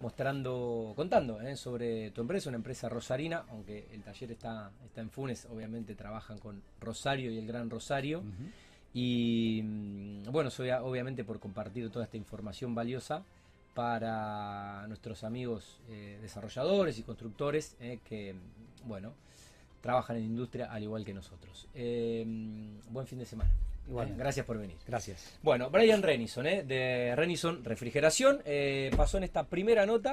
mostrando, 0.00 0.92
contando 0.96 1.40
eh, 1.40 1.56
sobre 1.56 2.10
tu 2.10 2.20
empresa, 2.20 2.48
una 2.48 2.56
empresa 2.56 2.88
rosarina, 2.88 3.44
aunque 3.50 3.88
el 3.92 4.02
taller 4.02 4.32
está, 4.32 4.70
está 4.84 5.00
en 5.00 5.10
Funes, 5.10 5.46
obviamente 5.46 5.94
trabajan 5.94 6.38
con 6.38 6.62
Rosario 6.80 7.30
y 7.30 7.38
el 7.38 7.46
Gran 7.46 7.70
Rosario. 7.70 8.22
Y 8.92 9.60
mm, 9.62 10.30
bueno, 10.30 10.50
soy 10.50 10.70
obviamente 10.70 11.24
por 11.24 11.40
compartir 11.40 11.90
toda 11.90 12.04
esta 12.04 12.16
información 12.16 12.74
valiosa 12.74 13.22
para 13.74 14.86
nuestros 14.86 15.24
amigos 15.24 15.80
eh, 15.88 16.18
desarrolladores 16.22 16.98
y 16.98 17.02
constructores 17.02 17.76
eh, 17.80 17.98
que, 18.04 18.34
bueno, 18.84 19.12
trabajan 19.80 20.16
en 20.16 20.24
industria 20.24 20.72
al 20.72 20.82
igual 20.82 21.04
que 21.04 21.14
nosotros. 21.14 21.66
Mm, 21.74 22.92
buen 22.92 23.06
fin 23.06 23.18
de 23.18 23.26
semana. 23.26 23.50
Igualmente. 23.88 24.20
Eh, 24.20 24.24
gracias 24.24 24.46
por 24.46 24.58
venir. 24.58 24.76
Gracias. 24.86 25.38
Bueno, 25.42 25.70
Brian 25.70 26.02
Renison, 26.02 26.46
eh, 26.46 26.62
de 26.62 27.14
Renison 27.16 27.64
Refrigeración, 27.64 28.40
eh, 28.44 28.90
pasó 28.96 29.18
en 29.18 29.24
esta 29.24 29.44
primera 29.44 29.86
nota. 29.86 30.12